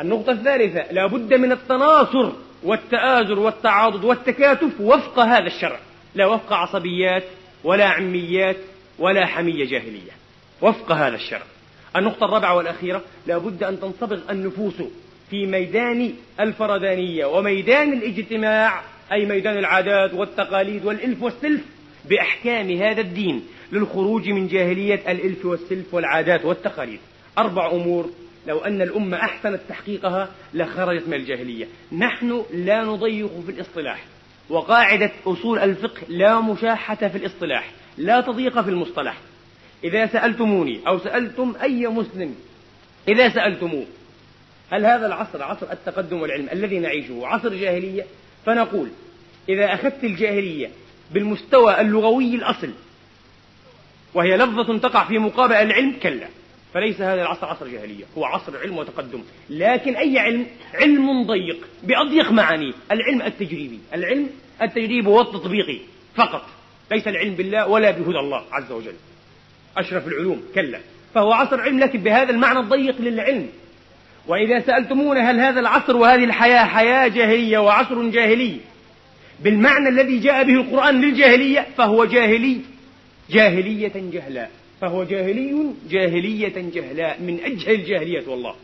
النقطة 0.00 0.32
الثالثة 0.32 0.92
لا 0.92 1.06
بد 1.06 1.34
من 1.34 1.52
التناصر 1.52 2.32
والتآزر 2.62 3.38
والتعاضد 3.38 4.04
والتكاتف 4.04 4.80
وفق 4.80 5.18
هذا 5.18 5.46
الشرع. 5.46 5.78
لا 6.14 6.26
وفق 6.26 6.52
عصبيات 6.52 7.24
ولا 7.64 7.86
عميات 7.86 8.56
ولا 8.98 9.26
حمية 9.26 9.64
جاهلية. 9.64 10.12
وفق 10.62 10.92
هذا 10.92 11.14
الشرع. 11.14 11.42
النقطة 11.96 12.24
الرابعة 12.24 12.56
والأخيرة 12.56 13.02
لا 13.26 13.38
بد 13.38 13.62
أن 13.64 13.80
تنصبغ 13.80 14.18
النفوس 14.30 14.74
في 15.30 15.46
ميدان 15.46 16.12
الفردانية 16.40 17.26
وميدان 17.26 17.92
الاجتماع 17.92 18.82
أي 19.12 19.26
ميدان 19.26 19.58
العادات 19.58 20.14
والتقاليد 20.14 20.84
والإلف 20.84 21.22
والسلف 21.22 21.60
بأحكام 22.08 22.70
هذا 22.70 23.00
الدين 23.00 23.46
للخروج 23.72 24.28
من 24.28 24.48
جاهلية 24.48 24.94
الإلف 24.94 25.46
والسلف 25.46 25.94
والعادات 25.94 26.44
والتقاليد. 26.44 27.00
أربع 27.38 27.70
أمور 27.70 28.10
لو 28.46 28.58
أن 28.58 28.82
الأمة 28.82 29.16
أحسنت 29.16 29.60
تحقيقها 29.68 30.28
لخرجت 30.54 31.08
من 31.08 31.14
الجاهلية. 31.14 31.66
نحن 31.92 32.44
لا 32.54 32.84
نضيق 32.84 33.40
في 33.46 33.52
الاصطلاح 33.52 34.04
وقاعدة 34.48 35.10
أصول 35.26 35.58
الفقه 35.58 36.02
لا 36.08 36.40
مشاحة 36.40 37.08
في 37.08 37.18
الاصطلاح 37.18 37.70
لا 37.98 38.20
تضيق 38.20 38.60
في 38.60 38.70
المصطلح. 38.70 39.18
إذا 39.84 40.06
سألتموني 40.06 40.80
أو 40.86 40.98
سألتم 40.98 41.54
أي 41.62 41.86
مسلم 41.86 42.34
إذا 43.08 43.28
سألتموه 43.28 43.86
هل 44.70 44.86
هذا 44.86 45.06
العصر 45.06 45.42
عصر 45.42 45.72
التقدم 45.72 46.20
والعلم 46.20 46.48
الذي 46.52 46.78
نعيشه 46.78 47.26
عصر 47.26 47.54
جاهلية 47.54 48.06
فنقول 48.46 48.88
إذا 49.48 49.74
أخذت 49.74 50.04
الجاهلية 50.04 50.70
بالمستوى 51.10 51.80
اللغوي 51.80 52.34
الأصل. 52.34 52.70
وهي 54.14 54.36
لفظة 54.36 54.78
تقع 54.78 55.04
في 55.04 55.18
مقابل 55.18 55.54
العلم 55.54 55.94
كلا. 56.02 56.28
فليس 56.74 57.00
هذا 57.00 57.22
العصر 57.22 57.46
عصر 57.46 57.68
جاهلية 57.68 58.04
هو 58.18 58.24
عصر 58.24 58.58
علم 58.58 58.78
وتقدم. 58.78 59.22
لكن 59.50 59.96
أي 59.96 60.18
علم؟ 60.18 60.46
علم 60.74 61.26
ضيق 61.26 61.66
بأضيق 61.82 62.32
معانيه. 62.32 62.72
العلم 62.92 63.22
التجريبي. 63.22 63.78
العلم 63.94 64.30
التجريبي 64.62 65.08
والتطبيقي 65.08 65.78
فقط. 66.14 66.46
ليس 66.90 67.08
العلم 67.08 67.34
بالله 67.34 67.66
ولا 67.68 67.90
بهدى 67.90 68.18
الله 68.18 68.44
عز 68.52 68.72
وجل. 68.72 68.94
أشرف 69.76 70.08
العلوم 70.08 70.42
كلا. 70.54 70.80
فهو 71.14 71.32
عصر 71.32 71.60
علم 71.60 71.78
لكن 71.78 72.00
بهذا 72.00 72.30
المعنى 72.30 72.58
الضيق 72.58 73.00
للعلم. 73.00 73.48
وإذا 74.26 74.60
سألتمونا 74.60 75.30
هل 75.30 75.40
هذا 75.40 75.60
العصر 75.60 75.96
وهذه 75.96 76.24
الحياة 76.24 76.64
حياة 76.64 77.08
جاهلية 77.08 77.58
وعصر 77.58 78.08
جاهلي؟ 78.08 78.60
بالمعنى 79.40 79.88
الذي 79.88 80.18
جاء 80.18 80.44
به 80.44 80.54
القرآن 80.54 81.00
للجاهلية 81.00 81.66
فهو 81.76 82.04
جاهلي 82.04 82.60
جاهلية 83.30 83.92
جهلاء 84.12 84.50
فهو 84.80 85.04
جاهلي 85.04 85.72
جاهلية 85.90 86.70
جهلاء 86.74 87.20
من 87.20 87.40
أجهل 87.40 87.74
الجاهلية 87.74 88.28
والله. 88.28 88.54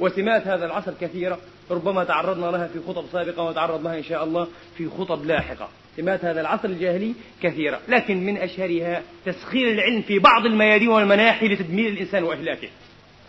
وسمات 0.00 0.46
هذا 0.46 0.66
العصر 0.66 0.92
كثيرة 1.00 1.38
ربما 1.70 2.04
تعرضنا 2.04 2.46
لها 2.46 2.66
في 2.66 2.78
خطب 2.88 3.04
سابقة 3.12 3.42
ونتعرض 3.42 3.84
لها 3.84 3.98
إن 3.98 4.02
شاء 4.02 4.24
الله 4.24 4.48
في 4.76 4.88
خطب 4.88 5.26
لاحقة. 5.26 5.68
سمات 5.96 6.24
هذا 6.24 6.40
العصر 6.40 6.68
الجاهلي 6.68 7.14
كثيرة 7.42 7.80
لكن 7.88 8.26
من 8.26 8.36
أشهرها 8.36 9.02
تسخير 9.26 9.72
العلم 9.72 10.02
في 10.02 10.18
بعض 10.18 10.46
الميادين 10.46 10.88
والمناحي 10.88 11.48
لتدمير 11.48 11.88
الإنسان 11.88 12.22
وإهلاكه. 12.22 12.68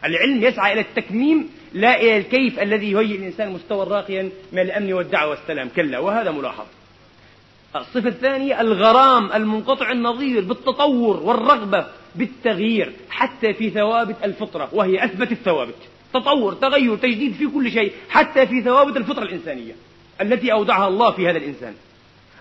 العلم 0.06 0.44
يسعى 0.44 0.74
إلى 0.74 0.82
التكميم 0.82 1.50
لا 1.74 2.02
إلى 2.02 2.18
الكيف 2.18 2.60
الذي 2.60 2.92
يهيئ 2.92 3.18
الإنسان 3.18 3.52
مستوى 3.52 3.86
راقيا 3.86 4.30
من 4.52 4.60
الأمن 4.60 4.94
والدعوة 4.94 5.30
والسلام. 5.30 5.70
كلا 5.76 6.00
وهذا 6.00 6.32
ملاحظ 6.32 6.66
الصفة 7.76 8.10
الثانية 8.10 8.62
الغرام 8.62 9.32
المنقطع 9.32 9.92
النظير 9.92 10.44
بالتطور 10.44 11.18
والرغبة 11.18 11.88
بالتغيير 12.16 12.94
حتى 13.10 13.54
في 13.54 13.70
ثوابت 13.70 14.16
الفطرة 14.24 14.70
وهي 14.74 15.06
أثبت 15.06 15.32
الثوابت. 15.32 15.76
تطور 16.14 16.54
تغير 16.54 16.96
تجديد 16.96 17.34
في 17.34 17.48
كل 17.48 17.72
شيء 17.72 17.92
حتى 18.10 18.48
في 18.48 18.62
ثوابت 18.62 18.98
الفطرة 18.98 19.24
الإنسانية 19.24 19.74
التي 20.22 20.52
أودعها 20.52 20.88
الله 20.88 21.12
في 21.12 21.30
هذا 21.30 21.38
الإنسان. 21.38 21.74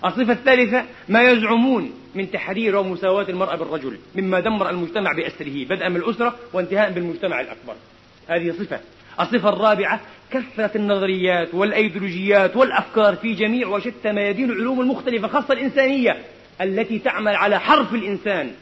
الصفة 0.04 0.32
الثالثة 0.32 0.84
ما 1.08 1.30
يزعمون 1.30 1.92
من 2.14 2.30
تحرير 2.30 2.76
ومساواة 2.76 3.28
المرأة 3.28 3.56
بالرجل 3.56 3.98
مما 4.14 4.40
دمر 4.40 4.70
المجتمع 4.70 5.12
بأسره 5.12 5.64
بدءا 5.64 5.88
من 5.88 5.96
الأسرة 5.96 6.36
وانتهاء 6.52 6.90
بالمجتمع 6.90 7.40
الأكبر. 7.40 7.74
هذه 8.28 8.50
صفة. 8.50 8.80
الصفة 9.20 9.48
الرابعة 9.48 10.00
كثرة 10.30 10.70
النظريات 10.76 11.54
والأيديولوجيات 11.54 12.56
والأفكار 12.56 13.16
في 13.16 13.34
جميع 13.34 13.68
وشتى 13.68 14.12
ميادين 14.12 14.50
العلوم 14.50 14.80
المختلفة 14.80 15.28
خاصة 15.28 15.54
الإنسانية 15.54 16.16
التي 16.60 16.98
تعمل 16.98 17.36
على 17.36 17.60
حرف 17.60 17.94
الإنسان. 17.94 18.52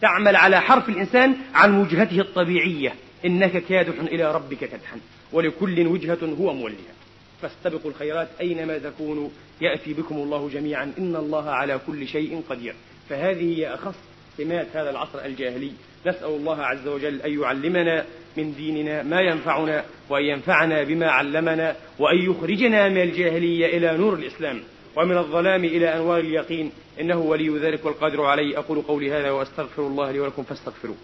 تعمل 0.00 0.36
على 0.36 0.60
حرف 0.60 0.88
الإنسان 0.88 1.36
عن 1.54 1.80
وجهته 1.80 2.20
الطبيعية. 2.20 2.94
إنك 3.24 3.64
كادح 3.68 3.94
إلى 4.00 4.34
ربك 4.34 4.58
كدحا. 4.58 4.96
ولكل 5.32 5.86
وجهة 5.86 6.18
هو 6.40 6.54
موليها. 6.54 6.99
فاستبقوا 7.42 7.90
الخيرات 7.90 8.28
أينما 8.40 8.78
تكونوا. 8.78 9.28
يأتي 9.60 9.94
بكم 9.94 10.14
الله 10.14 10.48
جميعا. 10.48 10.92
إن 10.98 11.16
الله 11.16 11.50
على 11.50 11.80
كل 11.86 12.06
شيء 12.08 12.42
قدير. 12.50 12.74
فهذه 13.08 13.58
هي 13.58 13.74
أخص 13.74 13.94
سمات 14.36 14.66
هذا 14.74 14.90
العصر 14.90 15.24
الجاهلي. 15.24 15.72
نسأل 16.06 16.28
الله 16.28 16.62
عز 16.62 16.88
وجل 16.88 17.22
أن 17.22 17.40
يعلمنا 17.40 18.04
من 18.36 18.54
ديننا 18.54 19.02
ما 19.02 19.20
ينفعنا 19.20 19.84
وأن 20.10 20.24
ينفعنا 20.24 20.82
بما 20.82 21.10
علمنا 21.10 21.76
وأن 21.98 22.30
يخرجنا 22.30 22.88
من 22.88 23.02
الجاهلية 23.02 23.66
إلى 23.66 23.96
نور 23.98 24.14
الإسلام 24.14 24.60
ومن 24.96 25.18
الظلام 25.18 25.64
إلى 25.64 25.94
أنوار 25.94 26.20
اليقين. 26.20 26.72
إنه 27.00 27.18
ولي 27.18 27.58
ذلك 27.58 27.84
والقادر 27.84 28.24
عليه. 28.24 28.58
أقول 28.58 28.82
قولي 28.82 29.12
هذا 29.12 29.30
وأستغفر 29.30 29.86
الله 29.86 30.10
لي 30.10 30.20
ولكم 30.20 30.42
فاستغفروه. 30.42 30.96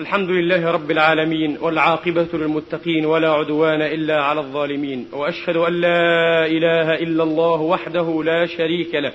الحمد 0.00 0.30
لله 0.30 0.70
رب 0.70 0.90
العالمين 0.90 1.58
والعاقبة 1.60 2.28
للمتقين 2.32 3.06
ولا 3.06 3.30
عدوان 3.30 3.82
إلا 3.82 4.22
على 4.22 4.40
الظالمين 4.40 5.08
وأشهد 5.12 5.56
أن 5.56 5.72
لا 5.72 6.46
إله 6.46 6.94
إلا 6.94 7.22
الله 7.22 7.60
وحده 7.60 8.22
لا 8.24 8.46
شريك 8.46 8.94
له 8.94 9.12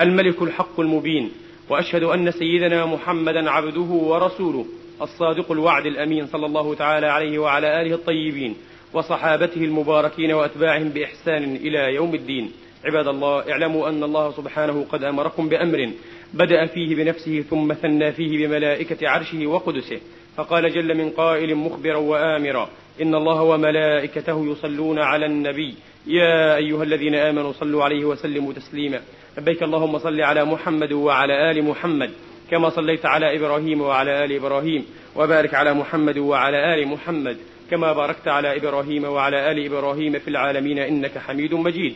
الملك 0.00 0.42
الحق 0.42 0.80
المبين 0.80 1.30
وأشهد 1.68 2.02
أن 2.02 2.30
سيدنا 2.30 2.86
محمدا 2.86 3.50
عبده 3.50 3.80
ورسوله 3.80 4.66
الصادق 5.02 5.52
الوعد 5.52 5.86
الأمين 5.86 6.26
صلى 6.26 6.46
الله 6.46 6.74
تعالى 6.74 7.06
عليه 7.06 7.38
وعلى 7.38 7.82
آله 7.82 7.94
الطيبين 7.94 8.56
وصحابته 8.92 9.64
المباركين 9.64 10.32
وأتباعهم 10.32 10.88
بإحسان 10.88 11.56
إلى 11.56 11.94
يوم 11.94 12.14
الدين. 12.14 12.52
عباد 12.84 13.08
الله 13.08 13.50
اعلموا 13.52 13.88
أن 13.88 14.02
الله 14.02 14.30
سبحانه 14.32 14.86
قد 14.90 15.04
أمركم 15.04 15.48
بأمر 15.48 15.90
بدأ 16.34 16.66
فيه 16.66 16.94
بنفسه 16.94 17.44
ثم 17.50 17.72
ثنى 17.72 18.12
فيه 18.12 18.46
بملائكة 18.46 19.08
عرشه 19.08 19.46
وقدسه. 19.46 20.00
فقال 20.36 20.74
جل 20.74 20.96
من 20.96 21.10
قائل 21.10 21.54
مخبرا 21.54 21.96
وآمرا 21.96 22.68
إن 23.02 23.14
الله 23.14 23.42
وملائكته 23.42 24.46
يصلون 24.46 24.98
على 24.98 25.26
النبي. 25.26 25.74
يا 26.06 26.56
أيها 26.56 26.82
الذين 26.82 27.14
آمنوا 27.14 27.52
صلوا 27.52 27.84
عليه 27.84 28.04
وسلموا 28.04 28.52
تسليما. 28.52 29.00
لبيك 29.38 29.62
اللهم 29.62 29.98
صل 29.98 30.20
على 30.20 30.44
محمد 30.44 30.92
وعلى 30.92 31.50
آل 31.50 31.64
محمد 31.64 32.10
كما 32.50 32.68
صليت 32.68 33.06
على 33.06 33.36
إبراهيم 33.36 33.80
وعلى 33.80 34.24
آل 34.24 34.32
إبراهيم 34.32 34.86
وبارك 35.16 35.54
على 35.54 35.74
محمد 35.74 36.18
وعلى 36.18 36.74
آل 36.74 36.88
محمد 36.88 37.36
كما 37.70 37.92
باركت 37.92 38.28
على 38.28 38.56
إبراهيم 38.56 39.04
وعلى 39.04 39.50
آل 39.52 39.66
إبراهيم 39.66 40.18
في 40.18 40.28
العالمين 40.28 40.78
إنك 40.78 41.18
حميد 41.18 41.54
مجيد. 41.54 41.94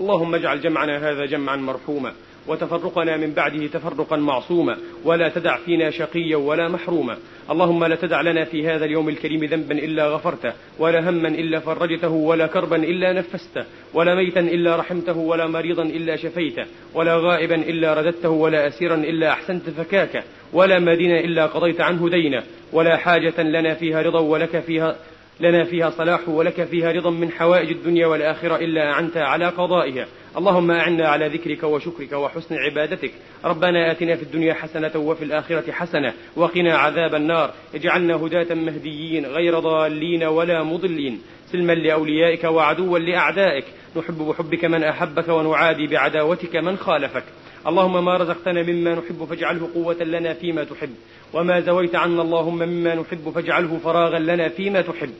اللهم 0.00 0.34
اجعل 0.34 0.60
جمعنا 0.60 1.10
هذا 1.10 1.24
جمعا 1.26 1.56
مرحوما. 1.56 2.12
وتفرقنا 2.48 3.16
من 3.16 3.32
بعده 3.32 3.66
تفرقا 3.66 4.16
معصوما 4.16 4.76
ولا 5.04 5.28
تدع 5.28 5.56
فينا 5.56 5.90
شقيا 5.90 6.36
ولا 6.36 6.68
محروما. 6.68 7.16
اللهم 7.50 7.84
لا 7.84 7.96
تدع 7.96 8.20
لنا 8.20 8.44
في 8.44 8.68
هذا 8.68 8.84
اليوم 8.84 9.08
الكريم 9.08 9.44
ذنبا 9.44 9.78
إلا 9.78 10.08
غفرته 10.08 10.52
ولا 10.78 11.10
هما 11.10 11.28
إلا 11.28 11.60
فرجته 11.60 12.08
ولا 12.08 12.46
كربا 12.46 12.76
إلا 12.76 13.12
نفسته 13.12 13.64
ولا 13.94 14.14
ميتا 14.14 14.40
إلا 14.40 14.76
رحمته 14.76 15.18
ولا 15.18 15.46
مريضا 15.46 15.82
إلا 15.82 16.16
شفيته 16.16 16.64
ولا 16.94 17.16
غائبا 17.16 17.54
إلا 17.54 17.94
رددته 17.94 18.30
ولا 18.30 18.68
أسيرا 18.68 18.94
إلا 18.94 19.30
أحسنت 19.30 19.70
فكاكه 19.70 20.22
ولا 20.52 20.78
مدينا 20.78 21.20
إلا 21.20 21.46
قضيت 21.46 21.80
عنه 21.80 22.08
دينا 22.08 22.42
ولا 22.72 22.96
حاجة 22.96 23.42
لنا 23.42 23.74
فيها 23.74 24.02
رضا 24.02 24.20
ولك 24.20 24.60
فيها 24.60 24.96
لنا 25.40 25.64
فيها 25.64 25.90
صلاح 25.90 26.28
ولك 26.28 26.64
فيها 26.64 26.92
رضا 26.92 27.10
من 27.10 27.30
حوائج 27.30 27.70
الدنيا 27.70 28.06
والآخرة 28.06 28.56
إلا 28.56 28.92
أعنت 28.92 29.16
على 29.16 29.46
قضائها. 29.48 30.06
اللهم 30.36 30.70
أعنا 30.70 31.08
على 31.08 31.28
ذكرك 31.28 31.62
وشكرك 31.62 32.12
وحسن 32.12 32.54
عبادتك. 32.54 33.10
ربنا 33.44 33.90
آتنا 33.90 34.16
في 34.16 34.22
الدنيا 34.22 34.54
حسنة 34.54 34.96
وفي 34.96 35.24
الآخرة 35.24 35.72
حسنة. 35.72 36.12
وقنا 36.36 36.76
عذاب 36.76 37.14
النار. 37.14 37.50
اجعلنا 37.74 38.14
هداة 38.14 38.54
مهديين 38.54 39.26
غير 39.26 39.58
ضالين 39.58 40.24
ولا 40.24 40.62
مضلين. 40.62 41.20
سلما 41.52 41.72
لأوليائك 41.72 42.44
وعدوا 42.44 42.98
لأعدائك. 42.98 43.64
نحب 43.96 44.18
بحبك 44.18 44.64
من 44.64 44.84
أحبك 44.84 45.28
ونعادي 45.28 45.86
بعداوتك 45.86 46.56
من 46.56 46.76
خالفك. 46.76 47.24
اللهم 47.66 48.04
ما 48.04 48.16
رزقتنا 48.16 48.62
مما 48.62 48.94
نحب 48.94 49.24
فاجعله 49.24 49.68
قوة 49.74 50.02
لنا 50.02 50.34
فيما 50.34 50.64
تحب. 50.64 50.94
وما 51.32 51.60
زويت 51.60 51.94
عنا 51.94 52.22
اللهم 52.22 52.58
مما 52.58 52.94
نحب 52.94 53.30
فاجعله 53.34 53.78
فراغا 53.84 54.18
لنا 54.18 54.48
فيما 54.48 54.80
تحب. 54.80 55.12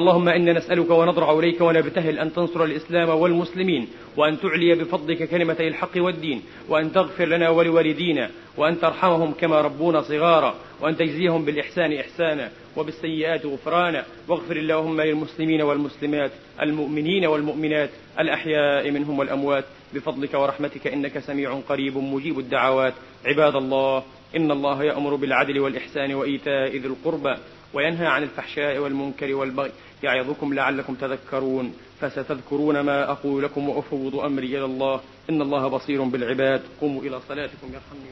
اللهم 0.00 0.28
إنا 0.28 0.52
نسألك 0.52 0.90
ونضرع 0.90 1.38
إليك 1.38 1.60
ونبتهل 1.60 2.18
أن 2.18 2.32
تنصر 2.32 2.64
الإسلام 2.64 3.08
والمسلمين 3.08 3.88
وأن 4.16 4.40
تعلي 4.40 4.74
بفضلك 4.74 5.28
كلمتي 5.28 5.68
الحق 5.68 5.90
والدين 5.96 6.42
وأن 6.68 6.92
تغفر 6.92 7.24
لنا 7.24 7.48
ولوالدينا 7.48 8.30
وأن 8.56 8.80
ترحمهم 8.80 9.32
كما 9.32 9.60
ربونا 9.60 10.02
صغارا 10.02 10.54
وأن 10.80 10.96
تجزيهم 10.96 11.44
بالإحسان 11.44 11.92
إحسانا 11.92 12.50
وبالسيئات 12.76 13.46
غفرانا. 13.46 14.04
واغفر 14.28 14.56
اللهم 14.56 15.00
للمسلمين 15.00 15.62
والمسلمات 15.62 16.30
المؤمنين 16.62 17.26
والمؤمنات 17.26 17.90
الأحياء 18.20 18.90
منهم 18.90 19.18
والأموات. 19.18 19.64
بفضلك 19.94 20.34
ورحمتك 20.34 20.86
إنك 20.86 21.18
سميع 21.18 21.60
قريب 21.68 21.98
مجيب 21.98 22.38
الدعوات. 22.38 22.94
عباد 23.24 23.56
الله 23.56 24.02
إن 24.36 24.50
الله 24.50 24.84
يأمر 24.84 25.14
بالعدل 25.14 25.60
والإحسان 25.60 26.14
وإيتاء 26.14 26.76
ذي 26.76 26.88
القربى. 26.88 27.36
وينهى 27.74 28.06
عن 28.06 28.22
الفحشاء 28.22 28.78
والمنكر 28.78 29.34
والبغي 29.34 29.72
يعظكم 30.02 30.54
لعلكم 30.54 30.94
تذكرون 30.94 31.74
فستذكرون 32.00 32.80
ما 32.80 33.10
أقول 33.10 33.42
لكم 33.42 33.68
وأفوض 33.68 34.16
أمري 34.16 34.46
إلى 34.46 34.64
الله 34.64 35.00
إن 35.30 35.42
الله 35.42 35.68
بصير 35.68 36.02
بالعباد. 36.02 36.62
قوموا 36.80 37.02
إلى 37.02 37.20
صلاتكم 37.20 37.66
يرحمني 37.66 38.10